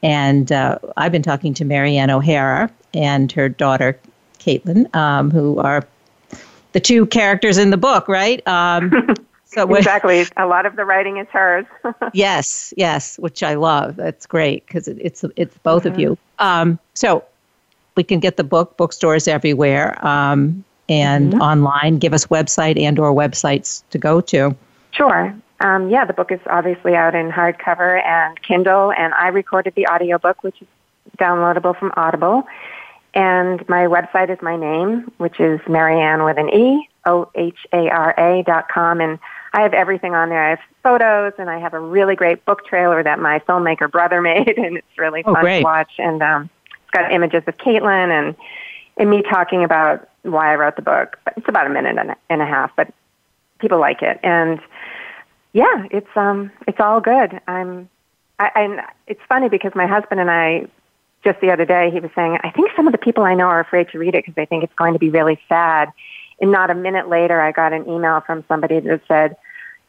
And 0.02 0.52
uh, 0.52 0.78
I've 0.96 1.12
been 1.12 1.22
talking 1.22 1.54
to 1.54 1.64
Maryanne 1.64 2.10
O'Hara 2.10 2.70
and 2.94 3.32
her 3.32 3.48
daughter, 3.48 3.98
Caitlin, 4.38 4.94
um, 4.94 5.30
who 5.30 5.58
are 5.58 5.86
the 6.72 6.80
two 6.80 7.06
characters 7.06 7.58
in 7.58 7.70
the 7.70 7.76
book, 7.76 8.06
right? 8.06 8.46
Um, 8.46 8.92
so 9.50 9.74
exactly, 9.74 10.26
a 10.36 10.46
lot 10.46 10.66
of 10.66 10.76
the 10.76 10.84
writing 10.84 11.16
is 11.16 11.26
hers. 11.28 11.64
yes, 12.12 12.74
yes, 12.76 13.18
which 13.18 13.42
I 13.42 13.54
love. 13.54 13.96
That's 13.96 14.26
great 14.26 14.66
because 14.66 14.86
it, 14.86 14.98
it's 15.00 15.24
it's 15.36 15.56
both 15.58 15.84
mm-hmm. 15.84 15.94
of 15.94 15.98
you. 15.98 16.18
Um, 16.38 16.78
so 16.92 17.24
we 17.96 18.04
can 18.04 18.20
get 18.20 18.36
the 18.36 18.44
book 18.44 18.76
bookstores 18.76 19.26
everywhere 19.26 20.04
um, 20.06 20.64
and 20.88 21.32
mm-hmm. 21.32 21.40
online. 21.40 21.98
Give 21.98 22.12
us 22.12 22.26
website 22.26 22.78
and 22.78 22.98
or 22.98 23.12
websites 23.12 23.82
to 23.90 23.98
go 23.98 24.20
to. 24.20 24.54
Sure. 24.90 25.34
Um, 25.60 25.88
yeah, 25.88 26.04
the 26.04 26.12
book 26.12 26.30
is 26.30 26.40
obviously 26.46 26.94
out 26.94 27.14
in 27.14 27.30
hardcover 27.30 28.04
and 28.04 28.40
Kindle, 28.42 28.92
and 28.92 29.14
I 29.14 29.28
recorded 29.28 29.74
the 29.74 29.86
audiobook, 29.88 30.42
which 30.44 30.60
is 30.60 30.68
downloadable 31.18 31.76
from 31.76 31.92
Audible. 31.96 32.46
And 33.14 33.66
my 33.68 33.86
website 33.86 34.30
is 34.30 34.38
my 34.42 34.56
name, 34.56 35.10
which 35.16 35.40
is 35.40 35.58
Maryanne 35.60 36.24
with 36.24 36.38
an 36.38 36.50
E, 36.50 36.88
O 37.06 37.30
H 37.34 37.66
A 37.72 37.88
R 37.88 38.14
A 38.18 38.42
dot 38.42 38.68
com. 38.68 39.00
And 39.00 39.18
I 39.52 39.62
have 39.62 39.74
everything 39.74 40.14
on 40.14 40.28
there. 40.28 40.44
I 40.44 40.50
have 40.50 40.60
photos, 40.82 41.32
and 41.38 41.48
I 41.48 41.58
have 41.58 41.74
a 41.74 41.80
really 41.80 42.14
great 42.14 42.44
book 42.44 42.66
trailer 42.66 43.02
that 43.02 43.18
my 43.18 43.38
filmmaker 43.40 43.90
brother 43.90 44.20
made, 44.22 44.58
and 44.58 44.76
it's 44.76 44.98
really 44.98 45.22
oh, 45.24 45.34
fun 45.34 45.42
great. 45.42 45.58
to 45.58 45.64
watch. 45.64 45.92
And 45.98 46.22
um, 46.22 46.50
it's 46.72 46.90
got 46.92 47.12
images 47.12 47.42
of 47.46 47.56
Caitlin 47.58 48.10
and, 48.10 48.36
and 48.96 49.10
me 49.10 49.22
talking 49.22 49.64
about 49.64 50.08
why 50.22 50.52
I 50.52 50.56
wrote 50.56 50.76
the 50.76 50.82
book. 50.82 51.18
But 51.24 51.34
It's 51.36 51.48
about 51.48 51.66
a 51.66 51.70
minute 51.70 51.96
and 51.98 52.10
a, 52.10 52.16
and 52.28 52.42
a 52.42 52.46
half, 52.46 52.70
but 52.76 52.92
people 53.58 53.78
like 53.78 54.02
it. 54.02 54.20
And 54.22 54.60
yeah, 55.52 55.86
it's 55.90 56.16
um, 56.16 56.50
it's 56.66 56.80
all 56.80 57.00
good. 57.00 57.40
I'm, 57.46 57.88
I, 58.38 58.50
and 58.54 58.80
it's 59.06 59.20
funny 59.28 59.48
because 59.48 59.72
my 59.74 59.86
husband 59.86 60.20
and 60.20 60.30
I, 60.30 60.66
just 61.24 61.40
the 61.40 61.50
other 61.50 61.64
day, 61.64 61.90
he 61.90 62.00
was 62.00 62.10
saying, 62.14 62.38
I 62.44 62.50
think 62.50 62.70
some 62.76 62.86
of 62.86 62.92
the 62.92 62.98
people 62.98 63.24
I 63.24 63.34
know 63.34 63.46
are 63.46 63.60
afraid 63.60 63.88
to 63.90 63.98
read 63.98 64.14
it 64.14 64.24
because 64.24 64.34
they 64.34 64.46
think 64.46 64.62
it's 64.62 64.74
going 64.74 64.92
to 64.92 64.98
be 64.98 65.10
really 65.10 65.40
sad. 65.48 65.90
And 66.40 66.52
not 66.52 66.70
a 66.70 66.74
minute 66.74 67.08
later, 67.08 67.40
I 67.40 67.52
got 67.52 67.72
an 67.72 67.88
email 67.88 68.20
from 68.20 68.44
somebody 68.48 68.80
that 68.80 69.00
said, 69.08 69.36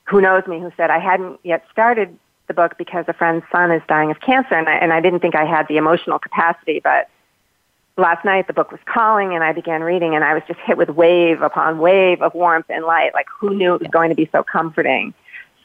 who 0.05 0.21
knows 0.21 0.45
me, 0.47 0.59
who 0.59 0.71
said 0.75 0.89
I 0.89 0.99
hadn't 0.99 1.39
yet 1.43 1.63
started 1.71 2.17
the 2.47 2.53
book 2.53 2.77
because 2.77 3.05
a 3.07 3.13
friend's 3.13 3.45
son 3.51 3.71
is 3.71 3.81
dying 3.88 4.09
of 4.09 4.19
cancer, 4.21 4.55
and 4.55 4.67
I, 4.67 4.73
and 4.73 4.91
I 4.91 5.01
didn't 5.01 5.19
think 5.19 5.35
I 5.35 5.45
had 5.45 5.67
the 5.67 5.77
emotional 5.77 6.17
capacity, 6.17 6.81
but 6.83 7.09
last 7.99 8.25
night 8.25 8.47
the 8.47 8.53
book 8.53 8.71
was 8.71 8.79
calling 8.85 9.35
and 9.35 9.43
I 9.43 9.51
began 9.51 9.81
reading 9.81 10.15
and 10.15 10.23
I 10.23 10.33
was 10.33 10.41
just 10.47 10.59
hit 10.62 10.77
with 10.77 10.89
wave 10.89 11.41
upon 11.41 11.79
wave 11.79 12.21
of 12.21 12.33
warmth 12.33 12.67
and 12.69 12.85
light. 12.85 13.13
Like 13.13 13.27
who 13.39 13.53
knew 13.53 13.75
it 13.75 13.81
was 13.81 13.89
going 13.91 14.09
to 14.09 14.15
be 14.15 14.29
so 14.31 14.41
comforting? 14.41 15.13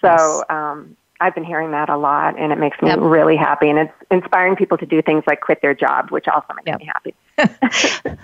So 0.01 0.45
um, 0.51 0.97
I've 1.21 1.35
been 1.35 1.45
hearing 1.45 1.71
that 1.71 1.89
a 1.89 1.97
lot, 1.97 2.39
and 2.39 2.53
it 2.53 2.59
makes 2.59 2.81
me 2.83 2.89
yep. 2.89 2.99
really 3.01 3.37
happy. 3.37 3.71
And 3.71 3.79
it's 3.79 3.93
inspiring 4.11 4.57
people 4.57 4.77
to 4.79 4.85
do 4.85 5.01
things 5.01 5.25
like 5.27 5.41
quit 5.41 5.63
their 5.63 5.75
job, 5.75 6.11
which 6.11 6.29
also 6.29 6.53
makes 6.55 6.67
yep. 6.67 6.81
me 6.81 6.87
happy. 6.87 7.15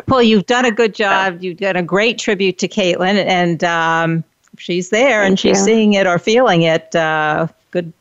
Well, 0.06 0.22
you've 0.22 0.46
done 0.46 0.64
a 0.64 0.72
good 0.72 0.94
job. 0.94 1.42
You've 1.42 1.58
done 1.58 1.76
a 1.76 1.82
great 1.82 2.18
tribute 2.18 2.58
to 2.58 2.68
Caitlin, 2.68 3.24
and 3.24 3.62
um, 3.62 4.24
she's 4.58 4.90
there 4.90 5.22
Thank 5.22 5.28
and 5.28 5.38
she's 5.38 5.58
you. 5.58 5.64
seeing 5.64 5.92
it 5.94 6.06
or 6.06 6.18
feeling 6.18 6.62
it. 6.62 6.94
Uh, 6.94 7.46
good, 7.70 7.92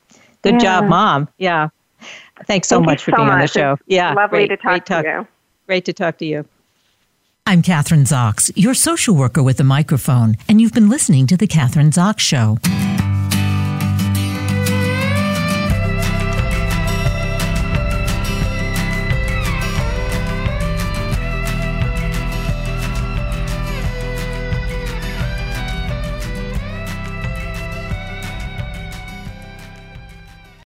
good 0.41 0.55
yeah. 0.55 0.59
job, 0.59 0.85
mom. 0.85 1.27
Yeah. 1.37 1.69
Thanks 2.45 2.67
so 2.67 2.77
Thank 2.77 2.85
much 2.87 3.03
for 3.03 3.11
so 3.11 3.17
being 3.17 3.27
much. 3.27 3.33
on 3.33 3.41
the 3.41 3.47
show. 3.47 3.73
It's 3.73 3.83
yeah, 3.87 4.13
lovely 4.13 4.47
great, 4.47 4.49
to 4.49 4.57
talk 4.57 4.85
to 4.85 5.03
you. 5.05 5.27
Great 5.67 5.85
to 5.85 5.93
talk 5.93 6.17
to 6.17 6.25
you. 6.25 6.45
I'm 7.45 7.61
Kathryn 7.61 8.05
Zox, 8.05 8.51
your 8.55 8.73
social 8.73 9.15
worker 9.15 9.43
with 9.43 9.59
a 9.59 9.63
microphone, 9.63 10.35
and 10.47 10.61
you've 10.61 10.73
been 10.73 10.89
listening 10.89 11.27
to 11.27 11.37
The 11.37 11.47
Kathryn 11.47 11.91
Zox 11.91 12.19
Show. 12.19 12.57